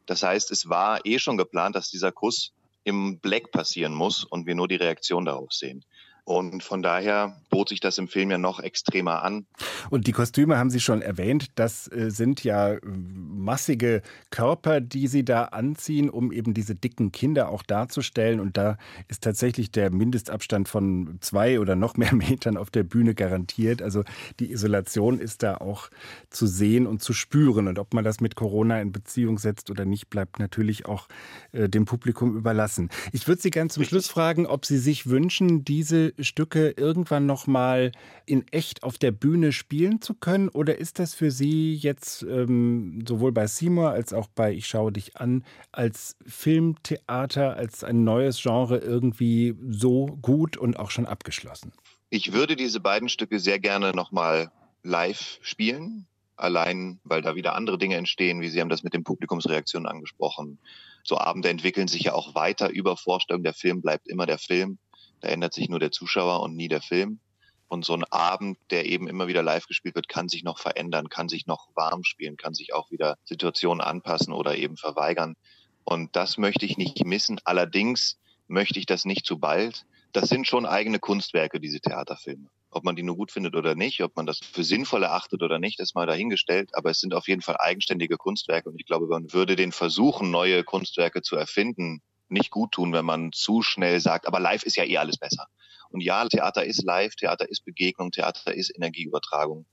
Das 0.06 0.22
heißt, 0.22 0.50
es 0.50 0.68
war 0.68 1.06
eh 1.06 1.18
schon 1.18 1.36
geplant, 1.36 1.76
dass 1.76 1.90
dieser 1.90 2.10
Kuss 2.10 2.52
im 2.82 3.20
Black 3.20 3.52
passieren 3.52 3.94
muss 3.94 4.24
und 4.24 4.46
wir 4.46 4.54
nur 4.54 4.66
die 4.66 4.76
Reaktion 4.76 5.24
darauf 5.24 5.52
sehen. 5.52 5.84
Und 6.28 6.62
von 6.62 6.82
daher 6.82 7.40
bot 7.48 7.70
sich 7.70 7.80
das 7.80 7.96
im 7.96 8.06
Film 8.06 8.30
ja 8.30 8.36
noch 8.36 8.60
extremer 8.60 9.22
an. 9.22 9.46
Und 9.88 10.06
die 10.06 10.12
Kostüme 10.12 10.58
haben 10.58 10.68
Sie 10.68 10.78
schon 10.78 11.00
erwähnt. 11.00 11.46
Das 11.54 11.90
äh, 11.90 12.10
sind 12.10 12.44
ja 12.44 12.74
äh, 12.74 12.80
massige 12.84 14.02
Körper, 14.28 14.82
die 14.82 15.06
Sie 15.06 15.24
da 15.24 15.44
anziehen, 15.44 16.10
um 16.10 16.30
eben 16.30 16.52
diese 16.52 16.74
dicken 16.74 17.12
Kinder 17.12 17.48
auch 17.48 17.62
darzustellen. 17.62 18.40
Und 18.40 18.58
da 18.58 18.76
ist 19.08 19.24
tatsächlich 19.24 19.70
der 19.70 19.90
Mindestabstand 19.90 20.68
von 20.68 21.16
zwei 21.22 21.60
oder 21.60 21.76
noch 21.76 21.96
mehr 21.96 22.14
Metern 22.14 22.58
auf 22.58 22.68
der 22.68 22.82
Bühne 22.82 23.14
garantiert. 23.14 23.80
Also 23.80 24.04
die 24.38 24.52
Isolation 24.52 25.20
ist 25.20 25.42
da 25.42 25.56
auch 25.56 25.88
zu 26.28 26.46
sehen 26.46 26.86
und 26.86 27.02
zu 27.02 27.14
spüren. 27.14 27.68
Und 27.68 27.78
ob 27.78 27.94
man 27.94 28.04
das 28.04 28.20
mit 28.20 28.34
Corona 28.34 28.82
in 28.82 28.92
Beziehung 28.92 29.38
setzt 29.38 29.70
oder 29.70 29.86
nicht, 29.86 30.10
bleibt 30.10 30.40
natürlich 30.40 30.84
auch 30.84 31.08
äh, 31.52 31.70
dem 31.70 31.86
Publikum 31.86 32.36
überlassen. 32.36 32.90
Ich 33.12 33.26
würde 33.26 33.40
Sie 33.40 33.48
gerne 33.48 33.70
zum 33.70 33.84
Schluss 33.84 34.08
fragen, 34.08 34.44
ob 34.44 34.66
Sie 34.66 34.76
sich 34.76 35.06
wünschen, 35.06 35.64
diese 35.64 36.12
Stücke 36.20 36.70
irgendwann 36.76 37.26
noch 37.26 37.46
mal 37.46 37.92
in 38.26 38.46
echt 38.50 38.82
auf 38.82 38.98
der 38.98 39.10
Bühne 39.10 39.52
spielen 39.52 40.00
zu 40.00 40.14
können? 40.14 40.48
Oder 40.48 40.78
ist 40.78 40.98
das 40.98 41.14
für 41.14 41.30
Sie 41.30 41.74
jetzt 41.74 42.22
ähm, 42.22 43.04
sowohl 43.06 43.32
bei 43.32 43.46
Seymour 43.46 43.90
als 43.90 44.12
auch 44.12 44.28
bei 44.28 44.52
Ich 44.52 44.66
schaue 44.66 44.92
dich 44.92 45.16
an 45.16 45.44
als 45.72 46.16
Filmtheater, 46.26 47.56
als 47.56 47.84
ein 47.84 48.04
neues 48.04 48.40
Genre 48.42 48.78
irgendwie 48.78 49.54
so 49.68 50.06
gut 50.20 50.56
und 50.56 50.78
auch 50.78 50.90
schon 50.90 51.06
abgeschlossen? 51.06 51.72
Ich 52.10 52.32
würde 52.32 52.56
diese 52.56 52.80
beiden 52.80 53.08
Stücke 53.08 53.38
sehr 53.38 53.58
gerne 53.58 53.92
noch 53.92 54.12
mal 54.12 54.50
live 54.82 55.38
spielen. 55.42 56.06
Allein, 56.36 57.00
weil 57.02 57.20
da 57.20 57.34
wieder 57.34 57.56
andere 57.56 57.78
Dinge 57.78 57.96
entstehen, 57.96 58.40
wie 58.40 58.48
Sie 58.48 58.60
haben 58.60 58.68
das 58.68 58.84
mit 58.84 58.94
den 58.94 59.02
Publikumsreaktionen 59.02 59.88
angesprochen. 59.88 60.60
So 61.02 61.18
Abende 61.18 61.48
entwickeln 61.48 61.88
sich 61.88 62.02
ja 62.02 62.12
auch 62.12 62.34
weiter 62.34 62.70
über 62.70 62.96
Vorstellung. 62.96 63.42
Der 63.42 63.54
Film 63.54 63.82
bleibt 63.82 64.08
immer 64.08 64.24
der 64.24 64.38
Film. 64.38 64.78
Da 65.20 65.28
ändert 65.28 65.54
sich 65.54 65.68
nur 65.68 65.80
der 65.80 65.90
Zuschauer 65.90 66.40
und 66.40 66.56
nie 66.56 66.68
der 66.68 66.82
Film. 66.82 67.20
Und 67.68 67.84
so 67.84 67.92
ein 67.92 68.04
Abend, 68.04 68.58
der 68.70 68.86
eben 68.86 69.08
immer 69.08 69.28
wieder 69.28 69.42
live 69.42 69.66
gespielt 69.66 69.94
wird, 69.94 70.08
kann 70.08 70.28
sich 70.28 70.42
noch 70.42 70.58
verändern, 70.58 71.10
kann 71.10 71.28
sich 71.28 71.46
noch 71.46 71.68
warm 71.74 72.02
spielen, 72.02 72.38
kann 72.38 72.54
sich 72.54 72.72
auch 72.72 72.90
wieder 72.90 73.16
Situationen 73.24 73.82
anpassen 73.82 74.32
oder 74.32 74.56
eben 74.56 74.78
verweigern. 74.78 75.36
Und 75.84 76.16
das 76.16 76.38
möchte 76.38 76.64
ich 76.64 76.78
nicht 76.78 77.04
missen. 77.04 77.38
Allerdings 77.44 78.18
möchte 78.46 78.78
ich 78.78 78.86
das 78.86 79.04
nicht 79.04 79.26
zu 79.26 79.38
bald. 79.38 79.84
Das 80.12 80.30
sind 80.30 80.46
schon 80.46 80.64
eigene 80.64 80.98
Kunstwerke, 80.98 81.60
diese 81.60 81.80
Theaterfilme. 81.80 82.48
Ob 82.70 82.84
man 82.84 82.96
die 82.96 83.02
nur 83.02 83.16
gut 83.16 83.30
findet 83.30 83.54
oder 83.54 83.74
nicht, 83.74 84.02
ob 84.02 84.16
man 84.16 84.26
das 84.26 84.38
für 84.38 84.64
sinnvoll 84.64 85.02
erachtet 85.02 85.42
oder 85.42 85.58
nicht, 85.58 85.80
ist 85.80 85.94
mal 85.94 86.06
dahingestellt. 86.06 86.70
Aber 86.72 86.90
es 86.90 87.00
sind 87.00 87.12
auf 87.12 87.28
jeden 87.28 87.42
Fall 87.42 87.56
eigenständige 87.58 88.16
Kunstwerke. 88.16 88.70
Und 88.70 88.78
ich 88.78 88.86
glaube, 88.86 89.06
man 89.06 89.32
würde 89.32 89.56
den 89.56 89.72
versuchen, 89.72 90.30
neue 90.30 90.64
Kunstwerke 90.64 91.20
zu 91.20 91.36
erfinden, 91.36 92.00
nicht 92.30 92.50
gut 92.50 92.72
tun, 92.72 92.92
wenn 92.92 93.04
man 93.04 93.32
zu 93.32 93.62
schnell 93.62 94.00
sagt, 94.00 94.26
aber 94.26 94.40
live 94.40 94.62
ist 94.62 94.76
ja 94.76 94.84
eh 94.84 94.98
alles 94.98 95.18
besser. 95.18 95.46
Und 95.90 96.00
ja, 96.00 96.26
Theater 96.26 96.64
ist 96.64 96.82
live, 96.84 97.14
Theater 97.16 97.48
ist 97.48 97.64
Begegnung, 97.64 98.10
Theater 98.10 98.54
ist 98.54 98.74
Energieübertragung. 98.74 99.66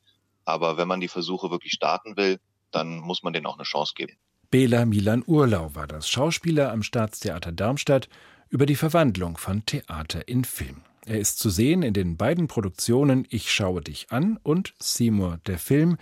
Aber 0.46 0.78
wenn 0.78 0.88
man 0.88 1.02
die 1.02 1.08
Versuche 1.08 1.52
wirklich 1.52 1.74
starten 1.74 2.16
will, 2.16 2.40
dann 2.72 3.00
muss 3.00 3.24
man 3.24 3.34
denen 3.34 3.46
auch 3.46 3.56
eine 3.56 3.64
Chance 3.64 3.94
geben. 3.96 4.14
Bela 4.52 4.86
Milan 4.86 5.24
Urlau 5.26 5.74
war 5.76 5.88
das 5.88 6.08
Schauspieler 6.08 6.72
am 6.72 6.84
Staatstheater 6.84 7.52
Darmstadt 7.52 8.08
über 8.50 8.66
die 8.66 8.76
Verwandlung 8.76 9.38
von 9.38 9.66
Theater 9.66 10.28
in 10.28 10.46
Film. 10.46 10.84
Er 11.06 11.20
ist 11.20 11.40
zu 11.40 11.50
sehen 11.50 11.84
in 11.84 11.94
den 11.94 12.18
beiden 12.18 12.48
Produktionen 12.48 13.28
Ich 13.30 13.52
schaue 13.52 13.82
dich 13.82 14.12
an 14.12 14.40
und 14.44 14.74
Seymour 14.80 15.40
der 15.46 15.60
Film, 15.60 15.98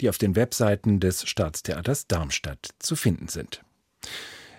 die 0.00 0.08
auf 0.08 0.18
den 0.18 0.36
Webseiten 0.36 1.00
des 1.00 1.28
Staatstheaters 1.28 2.06
Darmstadt 2.06 2.70
zu 2.78 2.96
finden 2.96 3.28
sind. 3.28 3.62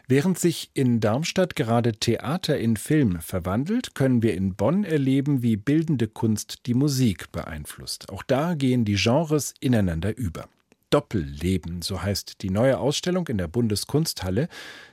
Während 0.09 0.39
sich 0.39 0.71
in 0.73 1.01
Darmstadt 1.01 1.57
gerade 1.57 1.91
Theater 1.91 2.57
in 2.57 2.77
Film 2.77 3.19
verwandelt, 3.19 3.93
können 3.93 4.23
wir 4.23 4.35
in 4.35 4.55
Bonn 4.55 4.85
erleben, 4.85 5.43
wie 5.43 5.57
bildende 5.57 6.07
Kunst 6.07 6.65
die 6.65 6.73
Musik 6.73 7.29
beeinflusst. 7.33 8.09
Auch 8.09 8.23
da 8.23 8.53
gehen 8.53 8.85
die 8.85 8.95
Genres 8.95 9.53
ineinander 9.59 10.17
über. 10.17 10.47
Doppelleben, 10.91 11.81
so 11.81 12.01
heißt 12.01 12.41
die 12.41 12.49
neue 12.49 12.77
Ausstellung 12.77 13.27
in 13.27 13.37
der 13.37 13.49
Bundeskunsthalle, 13.49 14.47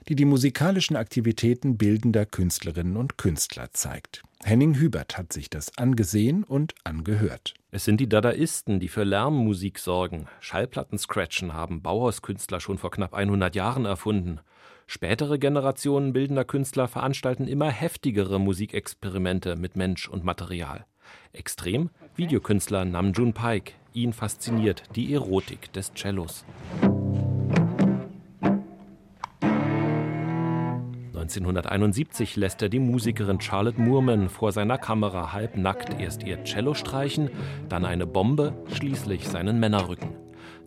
die 0.09 0.17
die 0.17 0.25
musikalischen 0.25 0.97
Aktivitäten 0.97 1.77
bildender 1.77 2.27
Künstlerinnen 2.27 2.97
und 2.97 3.17
Künstler 3.17 3.69
zeigt. 3.73 4.25
Henning 4.47 4.79
Hubert 4.79 5.17
hat 5.17 5.33
sich 5.33 5.49
das 5.49 5.79
angesehen 5.79 6.45
und 6.45 6.75
angehört. 6.85 7.55
Es 7.71 7.87
sind 7.87 7.99
die 7.99 8.11
Dadaisten, 8.11 8.79
die 8.79 8.89
für 8.89 9.03
Lärmmusik 9.03 9.79
sorgen. 9.79 10.27
Schallplatten-Scratchen 10.41 11.55
haben 11.55 11.81
Bauhauskünstler 11.81 12.61
schon 12.61 12.77
vor 12.77 12.91
knapp 12.91 13.15
100 13.15 13.55
Jahren 13.55 13.87
erfunden. 13.87 14.41
Spätere 14.87 15.39
Generationen 15.39 16.13
bildender 16.13 16.45
Künstler 16.45 16.89
veranstalten 16.89 17.49
immer 17.49 17.71
heftigere 17.71 18.39
Musikexperimente 18.39 19.57
mit 19.57 19.77
Mensch 19.77 20.11
und 20.11 20.25
Material. 20.25 20.85
Extrem 21.33 21.89
Videokünstler 22.15 22.85
Namjoon 22.85 23.33
Paik. 23.33 23.77
Ihn 23.95 24.13
fasziniert 24.13 24.83
die 24.95 25.15
Erotik 25.15 25.73
des 25.73 25.95
Cellos. 25.95 26.45
1971 31.25 32.37
lässt 32.37 32.61
er 32.61 32.69
die 32.69 32.79
Musikerin 32.79 33.41
Charlotte 33.41 33.81
Moorman 33.81 34.29
vor 34.29 34.53
seiner 34.53 34.77
Kamera 34.77 35.33
halbnackt 35.33 35.99
erst 35.99 36.23
ihr 36.23 36.45
Cello 36.45 36.75
streichen, 36.75 37.31
dann 37.71 37.87
eine 37.87 38.07
Bombe, 38.07 38.53
schließlich 38.75 39.27
seinen 39.27 39.59
Männerrücken. 39.59 40.11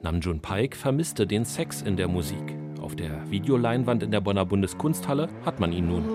Namjoon 0.01 0.39
Paik 0.39 0.75
vermisste 0.75 1.27
den 1.27 1.45
Sex 1.45 1.83
in 1.83 1.95
der 1.95 2.07
Musik. 2.07 2.57
Auf 2.81 2.95
der 2.95 3.29
Videoleinwand 3.29 4.01
in 4.01 4.09
der 4.09 4.21
Bonner 4.21 4.45
Bundeskunsthalle 4.45 5.29
hat 5.45 5.59
man 5.59 5.71
ihn 5.71 5.89
nun. 5.89 6.05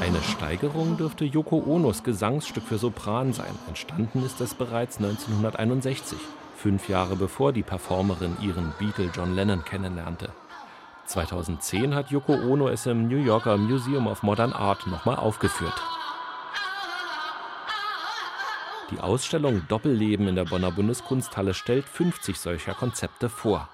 Eine 0.00 0.22
Steigerung 0.22 0.96
dürfte 0.96 1.26
Yoko 1.26 1.62
Onos 1.66 2.04
Gesangsstück 2.04 2.64
für 2.64 2.78
Sopran 2.78 3.34
sein. 3.34 3.52
Entstanden 3.66 4.24
ist 4.24 4.40
es 4.40 4.54
bereits 4.54 4.96
1961, 4.96 6.16
fünf 6.58 6.88
Jahre 6.88 7.14
bevor 7.14 7.52
die 7.52 7.62
Performerin 7.62 8.36
ihren 8.42 8.72
Beatle 8.78 9.10
John 9.14 9.34
Lennon 9.34 9.64
kennenlernte. 9.64 10.32
2010 11.06 11.94
hat 11.94 12.10
Yoko 12.10 12.34
Ono 12.34 12.68
es 12.68 12.84
im 12.86 13.08
New 13.08 13.16
Yorker 13.16 13.56
Museum 13.56 14.08
of 14.08 14.22
Modern 14.22 14.52
Art 14.52 14.86
nochmal 14.88 15.16
aufgeführt. 15.16 15.80
Die 18.90 19.00
Ausstellung 19.00 19.62
Doppelleben 19.68 20.28
in 20.28 20.34
der 20.34 20.44
Bonner 20.44 20.72
Bundeskunsthalle 20.72 21.54
stellt 21.54 21.84
50 21.84 22.38
solcher 22.38 22.74
Konzepte 22.74 23.28
vor. 23.28 23.68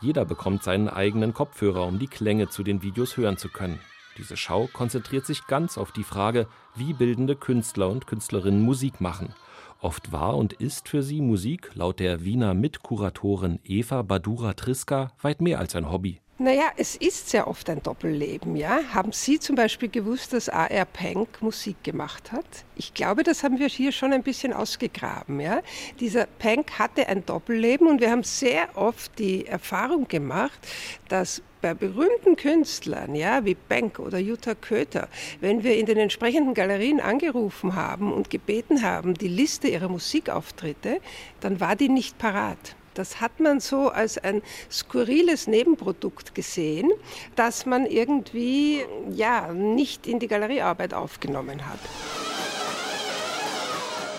Jeder 0.00 0.24
bekommt 0.24 0.62
seinen 0.62 0.88
eigenen 0.88 1.32
Kopfhörer, 1.32 1.86
um 1.86 1.98
die 1.98 2.08
Klänge 2.08 2.48
zu 2.48 2.62
den 2.62 2.82
Videos 2.82 3.16
hören 3.16 3.38
zu 3.38 3.48
können. 3.48 3.80
Diese 4.18 4.36
Schau 4.36 4.68
konzentriert 4.72 5.26
sich 5.26 5.46
ganz 5.46 5.78
auf 5.78 5.92
die 5.92 6.04
Frage, 6.04 6.46
wie 6.74 6.92
bildende 6.92 7.36
Künstler 7.36 7.88
und 7.88 8.06
Künstlerinnen 8.06 8.62
Musik 8.62 9.00
machen. 9.00 9.32
Oft 9.80 10.10
war 10.10 10.36
und 10.36 10.54
ist 10.54 10.88
für 10.88 11.02
sie 11.02 11.20
Musik, 11.20 11.70
laut 11.74 12.00
der 12.00 12.24
Wiener 12.24 12.52
Mitkuratorin 12.54 13.60
Eva 13.64 14.02
Badura-Triska, 14.02 15.12
weit 15.22 15.40
mehr 15.40 15.60
als 15.60 15.76
ein 15.76 15.90
Hobby. 15.90 16.20
Naja, 16.40 16.70
es 16.76 16.94
ist 16.94 17.30
sehr 17.30 17.48
oft 17.48 17.68
ein 17.68 17.82
Doppelleben, 17.82 18.54
ja. 18.54 18.78
Haben 18.94 19.10
Sie 19.10 19.40
zum 19.40 19.56
Beispiel 19.56 19.88
gewusst, 19.88 20.32
dass 20.32 20.48
A.R. 20.48 20.84
Pank 20.84 21.42
Musik 21.42 21.82
gemacht 21.82 22.30
hat? 22.30 22.46
Ich 22.76 22.94
glaube, 22.94 23.24
das 23.24 23.42
haben 23.42 23.58
wir 23.58 23.66
hier 23.66 23.90
schon 23.90 24.12
ein 24.12 24.22
bisschen 24.22 24.52
ausgegraben, 24.52 25.40
ja. 25.40 25.62
Dieser 25.98 26.26
Pank 26.26 26.78
hatte 26.78 27.08
ein 27.08 27.26
Doppelleben 27.26 27.88
und 27.88 28.00
wir 28.00 28.12
haben 28.12 28.22
sehr 28.22 28.76
oft 28.76 29.18
die 29.18 29.46
Erfahrung 29.46 30.06
gemacht, 30.06 30.60
dass 31.08 31.42
bei 31.60 31.74
berühmten 31.74 32.36
Künstlern, 32.36 33.14
ja, 33.14 33.44
wie 33.44 33.54
Bank 33.54 33.98
oder 33.98 34.18
Jutta 34.18 34.54
Köter, 34.54 35.08
wenn 35.40 35.62
wir 35.62 35.76
in 35.76 35.86
den 35.86 35.98
entsprechenden 35.98 36.54
Galerien 36.54 37.00
angerufen 37.00 37.74
haben 37.74 38.12
und 38.12 38.30
gebeten 38.30 38.82
haben, 38.82 39.14
die 39.14 39.28
Liste 39.28 39.68
ihrer 39.68 39.88
Musikauftritte, 39.88 41.00
dann 41.40 41.60
war 41.60 41.76
die 41.76 41.88
nicht 41.88 42.18
parat. 42.18 42.76
Das 42.94 43.20
hat 43.20 43.38
man 43.38 43.60
so 43.60 43.90
als 43.90 44.18
ein 44.18 44.42
skurriles 44.70 45.46
Nebenprodukt 45.46 46.34
gesehen, 46.34 46.90
das 47.36 47.64
man 47.64 47.86
irgendwie 47.86 48.84
ja 49.12 49.52
nicht 49.52 50.08
in 50.08 50.18
die 50.18 50.26
Galeriearbeit 50.26 50.94
aufgenommen 50.94 51.64
hat. 51.66 51.78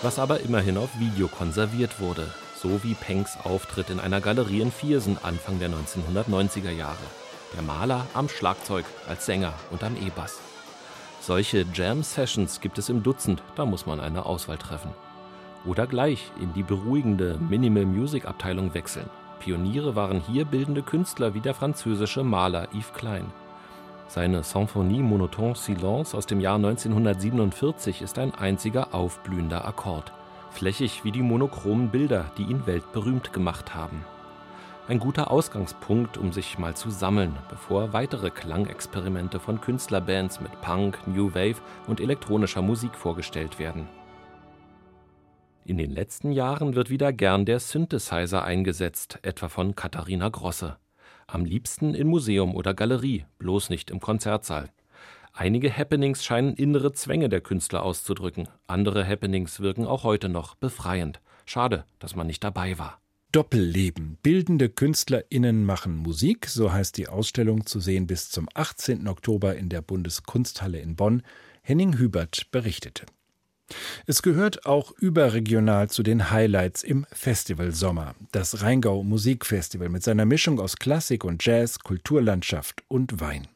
Was 0.02 0.18
aber 0.18 0.40
immerhin 0.40 0.78
auf 0.78 0.88
Video 0.98 1.28
konserviert 1.28 2.00
wurde, 2.00 2.32
so 2.56 2.82
wie 2.82 2.94
Penks 2.94 3.36
Auftritt 3.44 3.90
in 3.90 4.00
einer 4.00 4.22
Galerie 4.22 4.62
in 4.62 4.72
Viersen 4.72 5.18
Anfang 5.22 5.58
der 5.58 5.68
1990er 5.68 6.70
Jahre. 6.70 6.96
Der 7.54 7.62
Maler 7.62 8.06
am 8.14 8.28
Schlagzeug, 8.28 8.84
als 9.08 9.26
Sänger 9.26 9.52
und 9.72 9.82
am 9.82 9.96
E-Bass. 9.96 10.40
Solche 11.20 11.66
Jam-Sessions 11.74 12.60
gibt 12.60 12.78
es 12.78 12.88
im 12.88 13.02
Dutzend, 13.02 13.42
da 13.56 13.66
muss 13.66 13.86
man 13.86 13.98
eine 13.98 14.24
Auswahl 14.24 14.56
treffen. 14.56 14.92
Oder 15.66 15.88
gleich 15.88 16.30
in 16.40 16.52
die 16.52 16.62
beruhigende 16.62 17.38
Minimal 17.38 17.86
Music 17.86 18.24
Abteilung 18.26 18.72
wechseln. 18.72 19.10
Pioniere 19.40 19.96
waren 19.96 20.20
hier 20.20 20.44
bildende 20.44 20.82
Künstler 20.82 21.34
wie 21.34 21.40
der 21.40 21.54
französische 21.54 22.22
Maler 22.22 22.68
Yves 22.72 22.92
Klein. 22.92 23.26
Seine 24.06 24.44
Symphonie 24.44 25.02
Monotone 25.02 25.56
Silence 25.56 26.16
aus 26.16 26.26
dem 26.26 26.40
Jahr 26.40 26.56
1947 26.56 28.00
ist 28.00 28.18
ein 28.18 28.34
einziger 28.34 28.94
aufblühender 28.94 29.64
Akkord, 29.66 30.12
flächig 30.50 31.04
wie 31.04 31.12
die 31.12 31.22
monochromen 31.22 31.90
Bilder, 31.90 32.30
die 32.38 32.44
ihn 32.44 32.66
weltberühmt 32.66 33.32
gemacht 33.32 33.74
haben. 33.74 34.04
Ein 34.88 34.98
guter 34.98 35.30
Ausgangspunkt, 35.30 36.16
um 36.16 36.32
sich 36.32 36.58
mal 36.58 36.74
zu 36.74 36.90
sammeln, 36.90 37.36
bevor 37.48 37.92
weitere 37.92 38.30
Klangexperimente 38.30 39.38
von 39.38 39.60
Künstlerbands 39.60 40.40
mit 40.40 40.60
Punk, 40.62 40.98
New 41.06 41.34
Wave 41.34 41.60
und 41.86 42.00
elektronischer 42.00 42.62
Musik 42.62 42.96
vorgestellt 42.96 43.58
werden. 43.58 43.88
In 45.64 45.78
den 45.78 45.92
letzten 45.92 46.32
Jahren 46.32 46.74
wird 46.74 46.90
wieder 46.90 47.12
gern 47.12 47.44
der 47.44 47.60
Synthesizer 47.60 48.42
eingesetzt, 48.42 49.20
etwa 49.22 49.48
von 49.48 49.76
Katharina 49.76 50.28
Grosse. 50.28 50.78
Am 51.28 51.44
liebsten 51.44 51.94
in 51.94 52.08
Museum 52.08 52.56
oder 52.56 52.74
Galerie, 52.74 53.26
bloß 53.38 53.70
nicht 53.70 53.90
im 53.90 54.00
Konzertsaal. 54.00 54.70
Einige 55.32 55.70
Happenings 55.70 56.24
scheinen 56.24 56.54
innere 56.54 56.92
Zwänge 56.92 57.28
der 57.28 57.40
Künstler 57.40 57.84
auszudrücken, 57.84 58.48
andere 58.66 59.06
Happenings 59.06 59.60
wirken 59.60 59.86
auch 59.86 60.02
heute 60.02 60.28
noch 60.28 60.56
befreiend. 60.56 61.20
Schade, 61.46 61.84
dass 62.00 62.16
man 62.16 62.26
nicht 62.26 62.42
dabei 62.42 62.78
war. 62.78 62.98
Doppelleben. 63.32 64.18
Bildende 64.24 64.68
KünstlerInnen 64.68 65.64
machen 65.64 65.96
Musik, 65.96 66.46
so 66.48 66.72
heißt 66.72 66.96
die 66.96 67.06
Ausstellung 67.06 67.64
zu 67.64 67.78
sehen 67.78 68.08
bis 68.08 68.28
zum 68.28 68.48
18. 68.54 69.06
Oktober 69.06 69.54
in 69.54 69.68
der 69.68 69.82
Bundeskunsthalle 69.82 70.80
in 70.80 70.96
Bonn. 70.96 71.22
Henning 71.62 72.00
Hubert 72.00 72.50
berichtete. 72.50 73.06
Es 74.04 74.22
gehört 74.22 74.66
auch 74.66 74.90
überregional 74.98 75.88
zu 75.88 76.02
den 76.02 76.32
Highlights 76.32 76.82
im 76.82 77.06
Festivalsommer. 77.12 78.16
Das 78.32 78.62
Rheingau 78.62 79.04
Musikfestival 79.04 79.90
mit 79.90 80.02
seiner 80.02 80.24
Mischung 80.24 80.58
aus 80.58 80.76
Klassik 80.76 81.24
und 81.24 81.44
Jazz, 81.46 81.78
Kulturlandschaft 81.78 82.82
und 82.88 83.20
Wein. 83.20 83.46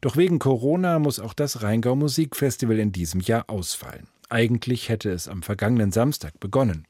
Doch 0.00 0.16
wegen 0.16 0.40
Corona 0.40 0.98
muss 0.98 1.20
auch 1.20 1.32
das 1.32 1.62
Rheingau 1.62 1.94
Musikfestival 1.94 2.80
in 2.80 2.90
diesem 2.90 3.20
Jahr 3.20 3.48
ausfallen. 3.48 4.08
Eigentlich 4.28 4.88
hätte 4.88 5.10
es 5.10 5.28
am 5.28 5.44
vergangenen 5.44 5.92
Samstag 5.92 6.40
begonnen. 6.40 6.88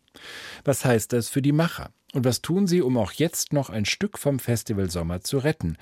Was 0.64 0.84
heißt 0.84 1.12
das 1.12 1.28
für 1.28 1.42
die 1.42 1.52
Macher? 1.52 1.90
Und 2.12 2.24
was 2.24 2.42
tun 2.42 2.66
sie, 2.66 2.82
um 2.82 2.96
auch 2.96 3.12
jetzt 3.12 3.52
noch 3.52 3.70
ein 3.70 3.84
Stück 3.84 4.18
vom 4.18 4.38
Festivalsommer 4.38 5.20
zu 5.20 5.38
retten? 5.38 5.76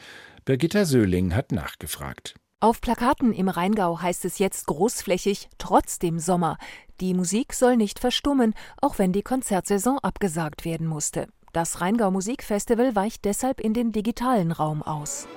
Birgitta 0.45 0.85
Söhling 0.85 1.35
hat 1.35 1.53
nachgefragt. 1.53 2.35
Auf 2.61 2.81
Plakaten 2.81 3.33
im 3.33 3.49
Rheingau 3.49 4.01
heißt 4.01 4.25
es 4.25 4.39
jetzt 4.39 4.67
großflächig 4.67 5.49
trotzdem 5.59 6.19
Sommer. 6.19 6.57
Die 7.01 7.13
Musik 7.13 7.53
soll 7.53 7.77
nicht 7.77 7.99
verstummen, 7.99 8.55
auch 8.81 8.99
wenn 8.99 9.13
die 9.13 9.23
Konzertsaison 9.23 9.99
abgesagt 9.99 10.65
werden 10.65 10.87
musste. 10.87 11.29
Das 11.53 11.81
Rheingau 11.81 12.11
Musikfestival 12.11 12.97
weicht 12.97 13.25
deshalb 13.25 13.61
in 13.61 13.75
den 13.75 13.93
digitalen 13.93 14.51
Raum 14.51 14.83
aus. 14.83 15.29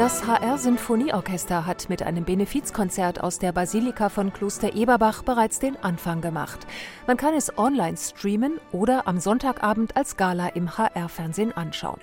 Das 0.00 0.26
HR 0.26 0.56
Sinfonieorchester 0.56 1.66
hat 1.66 1.90
mit 1.90 2.02
einem 2.02 2.24
Benefizkonzert 2.24 3.22
aus 3.22 3.38
der 3.38 3.52
Basilika 3.52 4.08
von 4.08 4.32
Kloster 4.32 4.74
Eberbach 4.74 5.22
bereits 5.22 5.58
den 5.58 5.76
Anfang 5.76 6.22
gemacht. 6.22 6.66
Man 7.06 7.18
kann 7.18 7.34
es 7.34 7.58
online 7.58 7.98
streamen 7.98 8.58
oder 8.72 9.06
am 9.06 9.20
Sonntagabend 9.20 9.98
als 9.98 10.16
Gala 10.16 10.48
im 10.48 10.78
HR 10.78 11.10
Fernsehen 11.10 11.52
anschauen. 11.52 12.00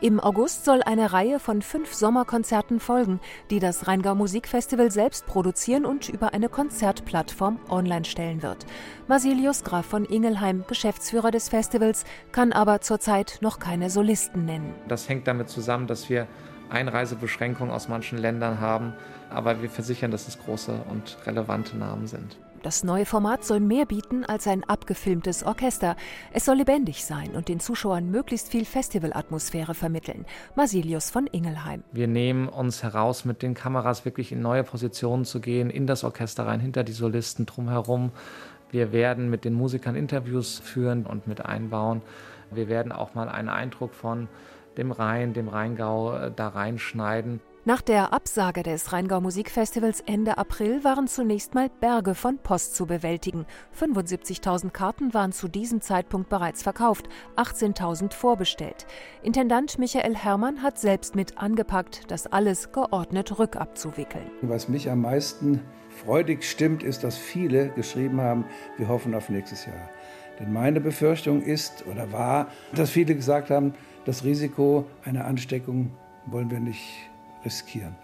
Im 0.00 0.20
August 0.20 0.64
soll 0.64 0.82
eine 0.84 1.12
Reihe 1.12 1.38
von 1.38 1.60
fünf 1.60 1.92
Sommerkonzerten 1.92 2.80
folgen, 2.80 3.20
die 3.50 3.58
das 3.58 3.86
Rheingau 3.88 4.14
Musikfestival 4.14 4.90
selbst 4.90 5.26
produzieren 5.26 5.84
und 5.84 6.08
über 6.08 6.32
eine 6.32 6.48
Konzertplattform 6.48 7.60
online 7.68 8.06
stellen 8.06 8.42
wird. 8.42 8.64
Masilius 9.06 9.64
Graf 9.64 9.84
von 9.84 10.06
Ingelheim, 10.06 10.64
Geschäftsführer 10.66 11.30
des 11.30 11.50
Festivals, 11.50 12.06
kann 12.32 12.54
aber 12.54 12.80
zurzeit 12.80 13.36
noch 13.42 13.58
keine 13.58 13.90
Solisten 13.90 14.46
nennen. 14.46 14.74
Das 14.88 15.10
hängt 15.10 15.26
damit 15.26 15.50
zusammen, 15.50 15.86
dass 15.86 16.08
wir 16.08 16.26
Einreisebeschränkungen 16.70 17.72
aus 17.72 17.88
manchen 17.88 18.18
Ländern 18.18 18.60
haben. 18.60 18.92
Aber 19.30 19.62
wir 19.62 19.70
versichern, 19.70 20.10
dass 20.10 20.28
es 20.28 20.38
große 20.38 20.72
und 20.90 21.16
relevante 21.26 21.76
Namen 21.76 22.06
sind. 22.06 22.36
Das 22.64 22.82
neue 22.82 23.04
Format 23.04 23.44
soll 23.44 23.60
mehr 23.60 23.84
bieten 23.84 24.24
als 24.24 24.46
ein 24.46 24.64
abgefilmtes 24.64 25.44
Orchester. 25.44 25.96
Es 26.32 26.46
soll 26.46 26.56
lebendig 26.56 27.04
sein 27.04 27.32
und 27.32 27.48
den 27.48 27.60
Zuschauern 27.60 28.10
möglichst 28.10 28.48
viel 28.48 28.64
Festivalatmosphäre 28.64 29.74
vermitteln. 29.74 30.24
Masilius 30.56 31.10
von 31.10 31.26
Ingelheim. 31.26 31.84
Wir 31.92 32.08
nehmen 32.08 32.48
uns 32.48 32.82
heraus, 32.82 33.26
mit 33.26 33.42
den 33.42 33.52
Kameras 33.52 34.06
wirklich 34.06 34.32
in 34.32 34.40
neue 34.40 34.64
Positionen 34.64 35.26
zu 35.26 35.40
gehen, 35.40 35.68
in 35.68 35.86
das 35.86 36.04
Orchester 36.04 36.46
rein, 36.46 36.58
hinter 36.58 36.84
die 36.84 36.92
Solisten 36.92 37.44
drumherum. 37.44 38.12
Wir 38.70 38.92
werden 38.92 39.28
mit 39.28 39.44
den 39.44 39.52
Musikern 39.52 39.94
Interviews 39.94 40.58
führen 40.58 41.04
und 41.04 41.26
mit 41.26 41.44
einbauen. 41.44 42.00
Wir 42.50 42.68
werden 42.68 42.92
auch 42.92 43.14
mal 43.14 43.28
einen 43.28 43.50
Eindruck 43.50 43.92
von 43.92 44.26
dem 44.76 44.92
Rhein, 44.92 45.32
dem 45.32 45.48
Rheingau 45.48 46.16
äh, 46.16 46.32
da 46.34 46.48
reinschneiden. 46.48 47.40
Nach 47.66 47.80
der 47.80 48.12
Absage 48.12 48.62
des 48.62 48.92
Rheingau 48.92 49.22
Musikfestivals 49.22 50.02
Ende 50.02 50.36
April 50.36 50.84
waren 50.84 51.08
zunächst 51.08 51.54
mal 51.54 51.70
Berge 51.80 52.14
von 52.14 52.36
Post 52.36 52.76
zu 52.76 52.84
bewältigen. 52.84 53.46
75.000 53.80 54.68
Karten 54.68 55.14
waren 55.14 55.32
zu 55.32 55.48
diesem 55.48 55.80
Zeitpunkt 55.80 56.28
bereits 56.28 56.62
verkauft, 56.62 57.08
18.000 57.36 58.12
vorbestellt. 58.12 58.86
Intendant 59.22 59.78
Michael 59.78 60.14
Herrmann 60.14 60.62
hat 60.62 60.78
selbst 60.78 61.14
mit 61.14 61.38
angepackt, 61.38 62.02
das 62.08 62.26
alles 62.26 62.70
geordnet 62.70 63.38
rückabzuwickeln. 63.38 64.26
Was 64.42 64.68
mich 64.68 64.90
am 64.90 65.00
meisten 65.00 65.62
freudig 65.88 66.44
stimmt, 66.44 66.82
ist, 66.82 67.02
dass 67.02 67.16
viele 67.16 67.70
geschrieben 67.70 68.20
haben, 68.20 68.44
wir 68.76 68.88
hoffen 68.88 69.14
auf 69.14 69.30
nächstes 69.30 69.64
Jahr. 69.64 69.88
Denn 70.38 70.52
meine 70.52 70.82
Befürchtung 70.82 71.40
ist 71.40 71.86
oder 71.86 72.12
war, 72.12 72.48
dass 72.74 72.90
viele 72.90 73.14
gesagt 73.14 73.48
haben, 73.48 73.72
das 74.04 74.24
Risiko 74.24 74.86
einer 75.04 75.24
Ansteckung 75.24 75.90
wollen 76.26 76.50
wir 76.50 76.60
nicht 76.60 77.10
riskieren. 77.44 77.94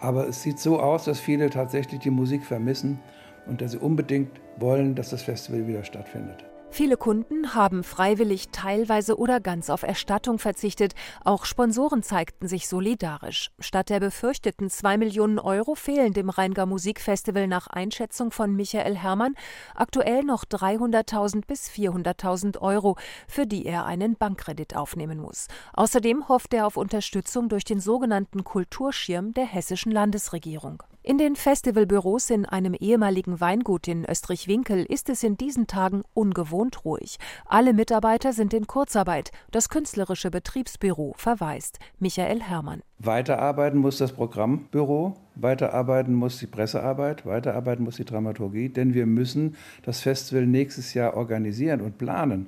Aber 0.00 0.28
es 0.28 0.42
sieht 0.42 0.58
so 0.58 0.80
aus, 0.80 1.04
dass 1.04 1.20
viele 1.20 1.50
tatsächlich 1.50 2.00
die 2.00 2.10
Musik 2.10 2.44
vermissen 2.44 2.98
und 3.46 3.60
dass 3.60 3.72
sie 3.72 3.78
unbedingt 3.78 4.40
wollen, 4.58 4.94
dass 4.94 5.10
das 5.10 5.22
Festival 5.22 5.66
wieder 5.66 5.84
stattfindet. 5.84 6.44
Viele 6.74 6.96
Kunden 6.96 7.54
haben 7.54 7.84
freiwillig 7.84 8.48
teilweise 8.48 9.16
oder 9.16 9.38
ganz 9.38 9.70
auf 9.70 9.84
Erstattung 9.84 10.40
verzichtet. 10.40 10.94
Auch 11.22 11.44
Sponsoren 11.44 12.02
zeigten 12.02 12.48
sich 12.48 12.66
solidarisch. 12.66 13.52
Statt 13.60 13.90
der 13.90 14.00
befürchteten 14.00 14.68
2 14.68 14.98
Millionen 14.98 15.38
Euro 15.38 15.76
fehlen 15.76 16.14
dem 16.14 16.30
Rheingau 16.30 16.66
Musikfestival 16.66 17.46
nach 17.46 17.68
Einschätzung 17.68 18.32
von 18.32 18.56
Michael 18.56 18.96
Herrmann 18.96 19.36
aktuell 19.76 20.24
noch 20.24 20.44
300.000 20.44 21.46
bis 21.46 21.70
400.000 21.70 22.58
Euro, 22.58 22.96
für 23.28 23.46
die 23.46 23.66
er 23.66 23.86
einen 23.86 24.16
Bankkredit 24.16 24.74
aufnehmen 24.74 25.20
muss. 25.20 25.46
Außerdem 25.74 26.28
hofft 26.28 26.52
er 26.54 26.66
auf 26.66 26.76
Unterstützung 26.76 27.48
durch 27.48 27.62
den 27.62 27.78
sogenannten 27.78 28.42
Kulturschirm 28.42 29.32
der 29.32 29.46
hessischen 29.46 29.92
Landesregierung. 29.92 30.82
In 31.06 31.18
den 31.18 31.36
Festivalbüros 31.36 32.30
in 32.30 32.46
einem 32.46 32.72
ehemaligen 32.72 33.38
Weingut 33.38 33.88
in 33.88 34.06
Österreich-Winkel 34.06 34.86
ist 34.86 35.10
es 35.10 35.22
in 35.22 35.36
diesen 35.36 35.66
Tagen 35.66 36.00
ungewohnt 36.14 36.86
ruhig. 36.86 37.18
Alle 37.44 37.74
Mitarbeiter 37.74 38.32
sind 38.32 38.54
in 38.54 38.66
Kurzarbeit. 38.66 39.30
Das 39.50 39.68
künstlerische 39.68 40.30
Betriebsbüro 40.30 41.12
verweist. 41.18 41.78
Michael 41.98 42.40
Herrmann. 42.40 42.80
Weiterarbeiten 42.98 43.80
muss 43.80 43.98
das 43.98 44.12
Programmbüro, 44.12 45.12
weiterarbeiten 45.34 46.14
muss 46.14 46.38
die 46.38 46.46
Pressearbeit, 46.46 47.26
weiterarbeiten 47.26 47.84
muss 47.84 47.96
die 47.96 48.06
Dramaturgie, 48.06 48.70
denn 48.70 48.94
wir 48.94 49.04
müssen 49.04 49.56
das 49.82 50.00
Festival 50.00 50.46
nächstes 50.46 50.94
Jahr 50.94 51.18
organisieren 51.18 51.82
und 51.82 51.98
planen. 51.98 52.46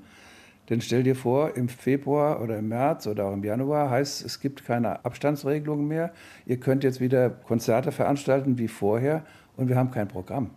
Denn 0.69 0.81
stell 0.81 1.03
dir 1.03 1.15
vor, 1.15 1.57
im 1.57 1.69
Februar 1.69 2.43
oder 2.43 2.59
im 2.59 2.69
März 2.69 3.07
oder 3.07 3.27
auch 3.27 3.33
im 3.33 3.45
Januar 3.45 3.91
heißt 3.91 4.21
es, 4.21 4.27
es 4.27 4.41
gibt 4.41 4.65
keine 4.65 5.05
Abstandsregelungen 5.05 5.87
mehr. 5.87 6.13
Ihr 6.45 6.59
könnt 6.59 6.83
jetzt 6.83 7.01
wieder 7.01 7.31
Konzerte 7.31 7.93
veranstalten 7.93 8.59
wie 8.59 8.69
vorher 8.69 9.25
und 9.57 9.69
wir 9.69 9.77
haben 9.77 9.91
kein 9.91 10.09
Programm. 10.09 10.51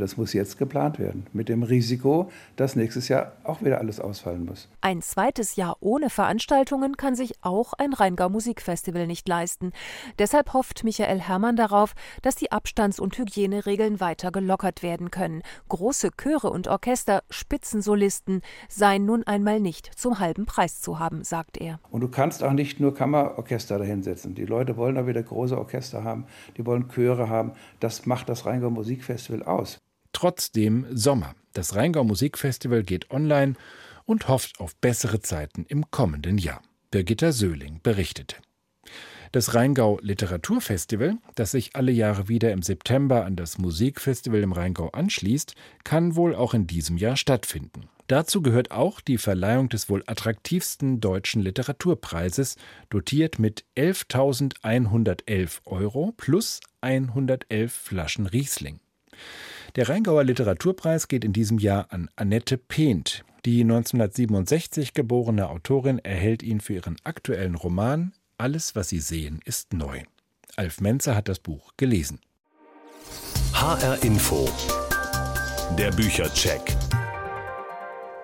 Das 0.00 0.16
muss 0.16 0.32
jetzt 0.32 0.58
geplant 0.58 0.98
werden, 0.98 1.26
mit 1.32 1.48
dem 1.48 1.62
Risiko, 1.62 2.30
dass 2.56 2.74
nächstes 2.74 3.08
Jahr 3.08 3.32
auch 3.44 3.62
wieder 3.62 3.78
alles 3.78 4.00
ausfallen 4.00 4.44
muss. 4.44 4.68
Ein 4.80 5.02
zweites 5.02 5.56
Jahr 5.56 5.76
ohne 5.80 6.10
Veranstaltungen 6.10 6.96
kann 6.96 7.14
sich 7.14 7.34
auch 7.42 7.74
ein 7.74 7.92
Rheingau 7.92 8.28
Musikfestival 8.28 9.06
nicht 9.06 9.28
leisten. 9.28 9.72
Deshalb 10.18 10.52
hofft 10.52 10.84
Michael 10.84 11.20
Herrmann 11.20 11.56
darauf, 11.56 11.94
dass 12.22 12.34
die 12.34 12.50
Abstands- 12.50 12.98
und 12.98 13.16
Hygieneregeln 13.16 14.00
weiter 14.00 14.32
gelockert 14.32 14.82
werden 14.82 15.10
können. 15.10 15.42
Große 15.68 16.10
Chöre 16.16 16.50
und 16.50 16.68
Orchester, 16.68 17.22
Spitzensolisten 17.30 18.42
seien 18.68 19.04
nun 19.04 19.24
einmal 19.24 19.60
nicht 19.60 19.90
zum 19.98 20.18
halben 20.18 20.46
Preis 20.46 20.80
zu 20.80 20.98
haben, 20.98 21.24
sagt 21.24 21.58
er. 21.58 21.78
Und 21.90 22.00
du 22.00 22.08
kannst 22.08 22.42
auch 22.42 22.52
nicht 22.52 22.80
nur 22.80 22.94
Kammerorchester 22.94 23.78
dahinsetzen. 23.78 24.34
Die 24.34 24.46
Leute 24.46 24.76
wollen 24.76 24.96
auch 24.96 25.06
wieder 25.06 25.22
große 25.22 25.56
Orchester 25.56 26.04
haben, 26.04 26.26
die 26.56 26.64
wollen 26.64 26.88
Chöre 26.88 27.28
haben. 27.28 27.52
Das 27.80 28.06
macht 28.06 28.28
das 28.28 28.46
Rheingau 28.46 28.70
Musikfestival 28.70 29.42
aus. 29.42 29.78
Trotzdem 30.20 30.84
Sommer. 30.92 31.34
Das 31.54 31.76
Rheingau 31.76 32.04
Musikfestival 32.04 32.82
geht 32.82 33.10
online 33.10 33.54
und 34.04 34.28
hofft 34.28 34.60
auf 34.60 34.76
bessere 34.76 35.20
Zeiten 35.20 35.64
im 35.66 35.90
kommenden 35.90 36.36
Jahr. 36.36 36.60
Birgitta 36.90 37.32
Söhling 37.32 37.80
berichtete. 37.82 38.36
Das 39.32 39.54
Rheingau 39.54 39.98
Literaturfestival, 40.02 41.16
das 41.36 41.52
sich 41.52 41.74
alle 41.74 41.90
Jahre 41.90 42.28
wieder 42.28 42.52
im 42.52 42.60
September 42.60 43.24
an 43.24 43.34
das 43.34 43.56
Musikfestival 43.56 44.42
im 44.42 44.52
Rheingau 44.52 44.90
anschließt, 44.90 45.54
kann 45.84 46.16
wohl 46.16 46.34
auch 46.34 46.52
in 46.52 46.66
diesem 46.66 46.98
Jahr 46.98 47.16
stattfinden. 47.16 47.88
Dazu 48.06 48.42
gehört 48.42 48.72
auch 48.72 49.00
die 49.00 49.16
Verleihung 49.16 49.70
des 49.70 49.88
wohl 49.88 50.04
attraktivsten 50.06 51.00
deutschen 51.00 51.40
Literaturpreises, 51.40 52.56
dotiert 52.90 53.38
mit 53.38 53.64
11.111 53.74 55.60
Euro 55.64 56.12
plus 56.18 56.60
111 56.82 57.72
Flaschen 57.72 58.26
Riesling. 58.26 58.80
Der 59.76 59.88
Rheingauer 59.88 60.24
Literaturpreis 60.24 61.06
geht 61.06 61.24
in 61.24 61.32
diesem 61.32 61.58
Jahr 61.58 61.86
an 61.90 62.08
Annette 62.16 62.58
Pehnt. 62.58 63.24
Die 63.44 63.62
1967 63.62 64.94
geborene 64.94 65.48
Autorin 65.48 65.98
erhält 66.00 66.42
ihn 66.42 66.60
für 66.60 66.74
ihren 66.74 66.96
aktuellen 67.04 67.54
Roman 67.54 68.12
Alles, 68.36 68.74
was 68.74 68.88
Sie 68.88 69.00
sehen, 69.00 69.40
ist 69.44 69.72
neu. 69.72 70.02
Alf 70.56 70.80
Menzer 70.80 71.14
hat 71.14 71.28
das 71.28 71.38
Buch 71.38 71.72
gelesen. 71.76 72.20
HR 73.52 74.02
Info. 74.02 74.48
Der 75.78 75.92
Büchercheck. 75.92 76.76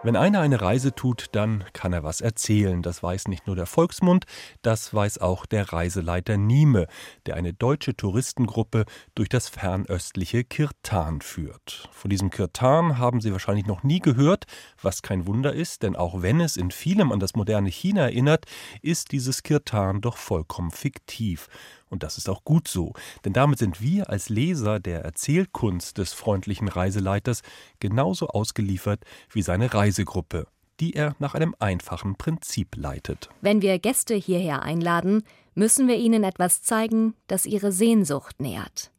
Wenn 0.06 0.14
einer 0.14 0.38
eine 0.38 0.60
Reise 0.60 0.94
tut, 0.94 1.30
dann 1.32 1.64
kann 1.72 1.92
er 1.92 2.04
was 2.04 2.20
erzählen. 2.20 2.80
Das 2.80 3.02
weiß 3.02 3.26
nicht 3.26 3.48
nur 3.48 3.56
der 3.56 3.66
Volksmund, 3.66 4.24
das 4.62 4.94
weiß 4.94 5.18
auch 5.18 5.46
der 5.46 5.72
Reiseleiter 5.72 6.36
Nieme, 6.36 6.86
der 7.26 7.34
eine 7.34 7.52
deutsche 7.52 7.96
Touristengruppe 7.96 8.84
durch 9.16 9.28
das 9.28 9.48
fernöstliche 9.48 10.44
Kirtan 10.44 11.22
führt. 11.22 11.88
Von 11.90 12.08
diesem 12.08 12.30
Kirtan 12.30 12.98
haben 12.98 13.20
Sie 13.20 13.32
wahrscheinlich 13.32 13.66
noch 13.66 13.82
nie 13.82 13.98
gehört, 13.98 14.44
was 14.80 15.02
kein 15.02 15.26
Wunder 15.26 15.52
ist, 15.52 15.82
denn 15.82 15.96
auch 15.96 16.22
wenn 16.22 16.40
es 16.40 16.56
in 16.56 16.70
vielem 16.70 17.10
an 17.10 17.18
das 17.18 17.34
moderne 17.34 17.70
China 17.70 18.02
erinnert, 18.02 18.44
ist 18.82 19.10
dieses 19.10 19.42
Kirtan 19.42 20.02
doch 20.02 20.18
vollkommen 20.18 20.70
fiktiv. 20.70 21.48
Und 21.88 22.02
das 22.02 22.18
ist 22.18 22.28
auch 22.28 22.44
gut 22.44 22.66
so, 22.66 22.92
denn 23.24 23.32
damit 23.32 23.58
sind 23.58 23.80
wir 23.80 24.10
als 24.10 24.28
Leser 24.28 24.80
der 24.80 25.04
Erzählkunst 25.04 25.98
des 25.98 26.12
freundlichen 26.12 26.68
Reiseleiters 26.68 27.42
genauso 27.78 28.28
ausgeliefert 28.28 29.04
wie 29.30 29.42
seine 29.42 29.72
Reisegruppe, 29.72 30.48
die 30.80 30.94
er 30.94 31.14
nach 31.18 31.34
einem 31.34 31.54
einfachen 31.58 32.16
Prinzip 32.16 32.76
leitet. 32.76 33.30
Wenn 33.40 33.62
wir 33.62 33.78
Gäste 33.78 34.14
hierher 34.14 34.62
einladen, 34.62 35.22
müssen 35.54 35.86
wir 35.86 35.96
ihnen 35.96 36.24
etwas 36.24 36.62
zeigen, 36.62 37.14
das 37.28 37.46
ihre 37.46 37.72
Sehnsucht 37.72 38.40
nährt. 38.40 38.90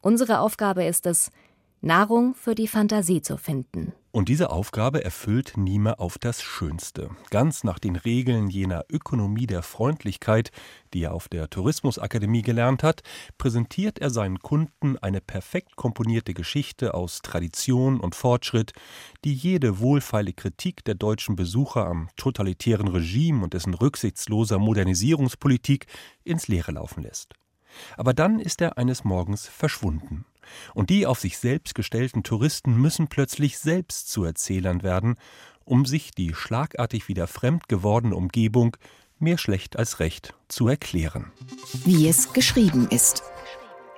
Unsere 0.00 0.40
Aufgabe 0.40 0.84
ist 0.84 1.06
es, 1.06 1.30
Nahrung 1.80 2.34
für 2.34 2.54
die 2.54 2.68
Fantasie 2.68 3.22
zu 3.22 3.36
finden. 3.36 3.92
Und 4.14 4.28
diese 4.28 4.50
Aufgabe 4.50 5.02
erfüllt 5.02 5.54
Nieme 5.56 5.98
auf 5.98 6.18
das 6.18 6.42
Schönste. 6.42 7.08
Ganz 7.30 7.64
nach 7.64 7.78
den 7.78 7.96
Regeln 7.96 8.50
jener 8.50 8.84
Ökonomie 8.90 9.46
der 9.46 9.62
Freundlichkeit, 9.62 10.50
die 10.92 11.04
er 11.04 11.14
auf 11.14 11.30
der 11.30 11.48
Tourismusakademie 11.48 12.42
gelernt 12.42 12.82
hat, 12.82 13.00
präsentiert 13.38 14.00
er 14.00 14.10
seinen 14.10 14.38
Kunden 14.40 14.98
eine 14.98 15.22
perfekt 15.22 15.76
komponierte 15.76 16.34
Geschichte 16.34 16.92
aus 16.92 17.22
Tradition 17.22 18.00
und 18.00 18.14
Fortschritt, 18.14 18.72
die 19.24 19.32
jede 19.32 19.78
wohlfeile 19.78 20.34
Kritik 20.34 20.84
der 20.84 20.94
deutschen 20.94 21.34
Besucher 21.34 21.86
am 21.86 22.10
totalitären 22.16 22.88
Regime 22.88 23.42
und 23.42 23.54
dessen 23.54 23.72
rücksichtsloser 23.72 24.58
Modernisierungspolitik 24.58 25.86
ins 26.22 26.48
Leere 26.48 26.72
laufen 26.72 27.02
lässt. 27.02 27.32
Aber 27.96 28.12
dann 28.12 28.40
ist 28.40 28.60
er 28.60 28.76
eines 28.76 29.04
Morgens 29.04 29.48
verschwunden. 29.48 30.26
Und 30.74 30.90
die 30.90 31.06
auf 31.06 31.20
sich 31.20 31.38
selbst 31.38 31.74
gestellten 31.74 32.22
Touristen 32.22 32.76
müssen 32.76 33.08
plötzlich 33.08 33.58
selbst 33.58 34.10
zu 34.10 34.24
Erzählern 34.24 34.82
werden, 34.82 35.16
um 35.64 35.86
sich 35.86 36.10
die 36.10 36.34
schlagartig 36.34 37.08
wieder 37.08 37.26
fremd 37.26 37.68
gewordene 37.68 38.16
Umgebung 38.16 38.76
mehr 39.18 39.38
schlecht 39.38 39.76
als 39.76 40.00
recht 40.00 40.34
zu 40.48 40.68
erklären. 40.68 41.32
Wie 41.84 42.08
es 42.08 42.32
geschrieben 42.32 42.88
ist. 42.90 43.22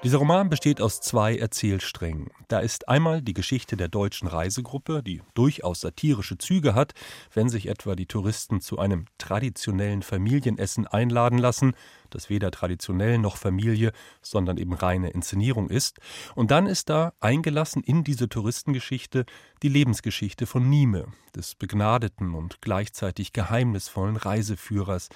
Dieser 0.04 0.18
Roman 0.18 0.50
besteht 0.50 0.82
aus 0.82 1.00
zwei 1.00 1.34
Erzählsträngen. 1.34 2.28
Da 2.48 2.58
ist 2.58 2.90
einmal 2.90 3.22
die 3.22 3.32
Geschichte 3.32 3.78
der 3.78 3.88
deutschen 3.88 4.28
Reisegruppe, 4.28 5.02
die 5.02 5.22
durchaus 5.32 5.80
satirische 5.80 6.36
Züge 6.36 6.74
hat, 6.74 6.92
wenn 7.32 7.48
sich 7.48 7.68
etwa 7.68 7.96
die 7.96 8.04
Touristen 8.04 8.60
zu 8.60 8.78
einem 8.78 9.06
traditionellen 9.16 10.02
Familienessen 10.02 10.86
einladen 10.86 11.38
lassen, 11.38 11.72
das 12.10 12.28
weder 12.28 12.50
traditionell 12.50 13.16
noch 13.16 13.38
Familie, 13.38 13.92
sondern 14.20 14.58
eben 14.58 14.74
reine 14.74 15.08
Inszenierung 15.08 15.70
ist. 15.70 16.00
Und 16.34 16.50
dann 16.50 16.66
ist 16.66 16.90
da 16.90 17.14
eingelassen 17.20 17.82
in 17.82 18.04
diese 18.04 18.28
Touristengeschichte 18.28 19.24
die 19.62 19.70
Lebensgeschichte 19.70 20.44
von 20.44 20.68
Nieme, 20.68 21.06
des 21.34 21.54
begnadeten 21.54 22.34
und 22.34 22.60
gleichzeitig 22.60 23.32
geheimnisvollen 23.32 24.16
Reiseführers, 24.16 25.08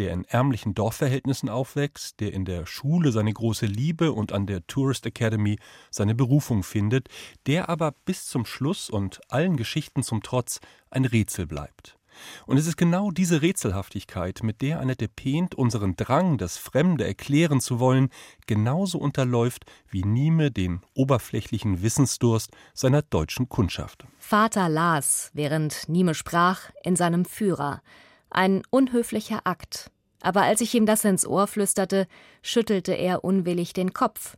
der 0.00 0.14
in 0.14 0.24
ärmlichen 0.24 0.72
Dorfverhältnissen 0.72 1.50
aufwächst, 1.50 2.20
der 2.20 2.32
in 2.32 2.46
der 2.46 2.64
Schule 2.64 3.12
seine 3.12 3.34
große 3.34 3.66
Liebe 3.66 4.12
und 4.12 4.32
an 4.32 4.46
der 4.46 4.66
Tourist 4.66 5.04
Academy 5.04 5.58
seine 5.90 6.14
Berufung 6.14 6.62
findet, 6.62 7.08
der 7.46 7.68
aber 7.68 7.92
bis 8.06 8.24
zum 8.24 8.46
Schluss 8.46 8.88
und 8.88 9.20
allen 9.28 9.58
Geschichten 9.58 10.02
zum 10.02 10.22
Trotz 10.22 10.60
ein 10.88 11.04
Rätsel 11.04 11.46
bleibt. 11.46 11.98
Und 12.46 12.56
es 12.56 12.66
ist 12.66 12.78
genau 12.78 13.10
diese 13.10 13.42
Rätselhaftigkeit, 13.42 14.42
mit 14.42 14.62
der 14.62 14.80
Annette 14.80 15.06
Pehnt 15.06 15.54
unseren 15.54 15.96
Drang, 15.96 16.38
das 16.38 16.56
Fremde 16.56 17.06
erklären 17.06 17.60
zu 17.60 17.78
wollen, 17.78 18.08
genauso 18.46 18.98
unterläuft 18.98 19.66
wie 19.90 20.02
Nieme 20.02 20.50
den 20.50 20.80
oberflächlichen 20.94 21.82
Wissensdurst 21.82 22.52
seiner 22.72 23.02
deutschen 23.02 23.50
Kundschaft. 23.50 24.06
Vater 24.18 24.70
las, 24.70 25.30
während 25.34 25.90
Nieme 25.90 26.14
sprach, 26.14 26.70
in 26.82 26.96
seinem 26.96 27.26
Führer. 27.26 27.82
Ein 28.30 28.62
unhöflicher 28.70 29.40
Akt. 29.44 29.90
Aber 30.22 30.42
als 30.42 30.60
ich 30.60 30.74
ihm 30.74 30.86
das 30.86 31.04
ins 31.04 31.26
Ohr 31.26 31.46
flüsterte, 31.46 32.06
schüttelte 32.42 32.92
er 32.92 33.24
unwillig 33.24 33.72
den 33.72 33.92
Kopf. 33.92 34.36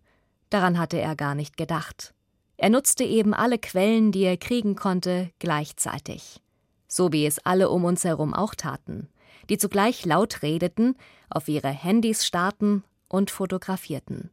Daran 0.50 0.78
hatte 0.78 1.00
er 1.00 1.16
gar 1.16 1.34
nicht 1.34 1.56
gedacht. 1.56 2.14
Er 2.56 2.70
nutzte 2.70 3.04
eben 3.04 3.34
alle 3.34 3.58
Quellen, 3.58 4.12
die 4.12 4.22
er 4.22 4.36
kriegen 4.36 4.76
konnte, 4.76 5.30
gleichzeitig. 5.38 6.40
So 6.86 7.12
wie 7.12 7.26
es 7.26 7.44
alle 7.44 7.70
um 7.70 7.84
uns 7.84 8.04
herum 8.04 8.34
auch 8.34 8.54
taten, 8.54 9.08
die 9.48 9.58
zugleich 9.58 10.04
laut 10.04 10.42
redeten, 10.42 10.94
auf 11.30 11.48
ihre 11.48 11.70
Handys 11.70 12.24
starrten 12.24 12.84
und 13.08 13.30
fotografierten. 13.30 14.30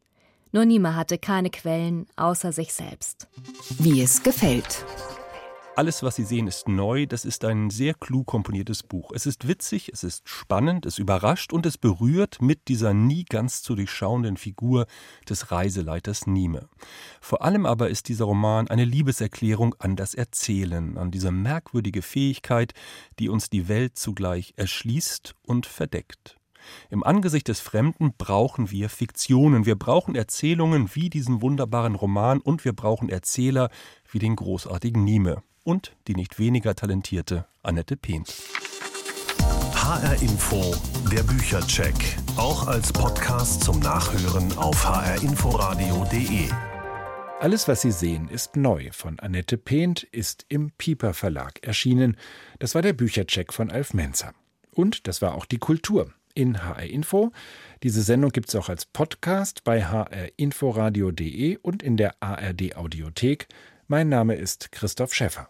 Nur 0.51 0.65
niemand 0.65 0.95
hatte 0.95 1.17
keine 1.17 1.49
Quellen 1.49 2.07
außer 2.15 2.51
sich 2.51 2.73
selbst. 2.73 3.27
Wie 3.77 4.01
es 4.01 4.23
gefällt. 4.23 4.85
Alles, 5.79 6.03
was 6.03 6.17
Sie 6.17 6.25
sehen, 6.25 6.47
ist 6.47 6.67
neu. 6.67 7.05
Das 7.05 7.23
ist 7.23 7.45
ein 7.45 7.69
sehr 7.69 7.93
klug 7.93 8.27
komponiertes 8.27 8.83
Buch. 8.83 9.13
Es 9.15 9.25
ist 9.25 9.47
witzig, 9.47 9.89
es 9.93 10.03
ist 10.03 10.27
spannend, 10.27 10.85
es 10.85 10.99
überrascht 10.99 11.53
und 11.53 11.65
es 11.65 11.77
berührt 11.77 12.41
mit 12.41 12.67
dieser 12.67 12.93
nie 12.93 13.23
ganz 13.23 13.61
zu 13.61 13.75
durchschauenden 13.75 14.35
Figur 14.35 14.87
des 15.29 15.51
Reiseleiters 15.51 16.27
Nieme. 16.27 16.67
Vor 17.21 17.43
allem 17.43 17.65
aber 17.65 17.89
ist 17.89 18.09
dieser 18.09 18.25
Roman 18.25 18.67
eine 18.67 18.83
Liebeserklärung 18.83 19.73
an 19.79 19.95
das 19.95 20.15
Erzählen, 20.15 20.97
an 20.97 21.11
diese 21.11 21.31
merkwürdige 21.31 22.01
Fähigkeit, 22.01 22.73
die 23.17 23.29
uns 23.29 23.49
die 23.49 23.69
Welt 23.69 23.97
zugleich 23.97 24.53
erschließt 24.57 25.35
und 25.43 25.65
verdeckt. 25.65 26.35
Im 26.89 27.05
Angesicht 27.05 27.47
des 27.47 27.61
Fremden 27.61 28.13
brauchen 28.17 28.69
wir 28.69 28.89
Fiktionen, 28.89 29.65
wir 29.65 29.79
brauchen 29.79 30.15
Erzählungen 30.15 30.93
wie 30.93 31.09
diesen 31.09 31.41
wunderbaren 31.41 31.95
Roman 31.95 32.41
und 32.41 32.65
wir 32.65 32.73
brauchen 32.73 33.07
Erzähler 33.07 33.69
wie 34.11 34.19
den 34.19 34.35
großartigen 34.35 35.05
Nieme 35.05 35.41
und 35.63 35.95
die 36.07 36.15
nicht 36.15 36.39
weniger 36.39 36.75
talentierte 36.75 37.45
Annette 37.63 37.97
Pehnt. 37.97 38.33
HR 39.73 40.21
Info, 40.21 40.75
der 41.11 41.23
Büchercheck, 41.23 41.95
auch 42.37 42.67
als 42.67 42.93
Podcast 42.93 43.63
zum 43.63 43.79
Nachhören 43.79 44.55
auf 44.57 44.85
hrinforadio.de. 44.85 46.49
Alles, 47.39 47.67
was 47.67 47.81
Sie 47.81 47.91
sehen, 47.91 48.27
ist 48.27 48.57
neu 48.57 48.89
von 48.91 49.17
Annette 49.19 49.57
Pehnt, 49.57 50.03
ist 50.03 50.45
im 50.49 50.71
Pieper 50.71 51.13
Verlag 51.13 51.65
erschienen. 51.65 52.17
Das 52.59 52.75
war 52.75 52.81
der 52.81 52.93
Büchercheck 52.93 53.53
von 53.53 53.71
Alf 53.71 53.93
Menzer. 53.93 54.33
Und 54.71 55.07
das 55.07 55.21
war 55.21 55.35
auch 55.35 55.45
die 55.45 55.57
Kultur 55.57 56.13
in 56.35 56.63
HR 56.63 56.83
Info. 56.83 57.31
Diese 57.81 58.01
Sendung 58.01 58.31
gibt 58.31 58.49
es 58.49 58.55
auch 58.55 58.69
als 58.69 58.85
Podcast 58.85 59.63
bei 59.63 59.83
hrinforadio.de 59.83 61.57
und 61.61 61.81
in 61.81 61.97
der 61.97 62.15
ARD 62.21 62.75
Audiothek. 62.75 63.47
Mein 63.91 64.07
Name 64.07 64.35
ist 64.35 64.71
Christoph 64.71 65.15
Schäffer. 65.15 65.47